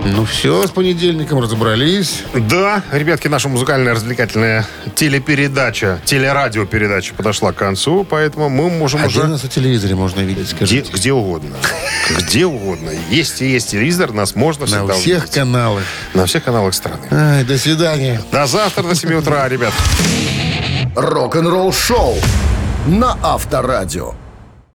[0.05, 2.23] Ну все, с понедельником разобрались.
[2.33, 9.19] Да, ребятки, наша музыкальная развлекательная телепередача, телерадиопередача подошла к концу, поэтому мы можем А где
[9.19, 9.27] уже...
[9.27, 10.91] нас на телевизоре можно видеть, Где, скажите?
[10.91, 11.55] где угодно.
[12.17, 12.91] Где угодно.
[13.09, 15.35] Есть и есть телевизор, нас можно На всегда всех увидеть.
[15.35, 15.83] каналах.
[16.13, 17.05] На всех каналах страны.
[17.11, 18.21] Ай, до свидания.
[18.31, 19.73] До завтра, до 7 утра, ребят.
[20.95, 22.15] Рок-н-ролл-шоу
[22.87, 24.13] на Авторадио.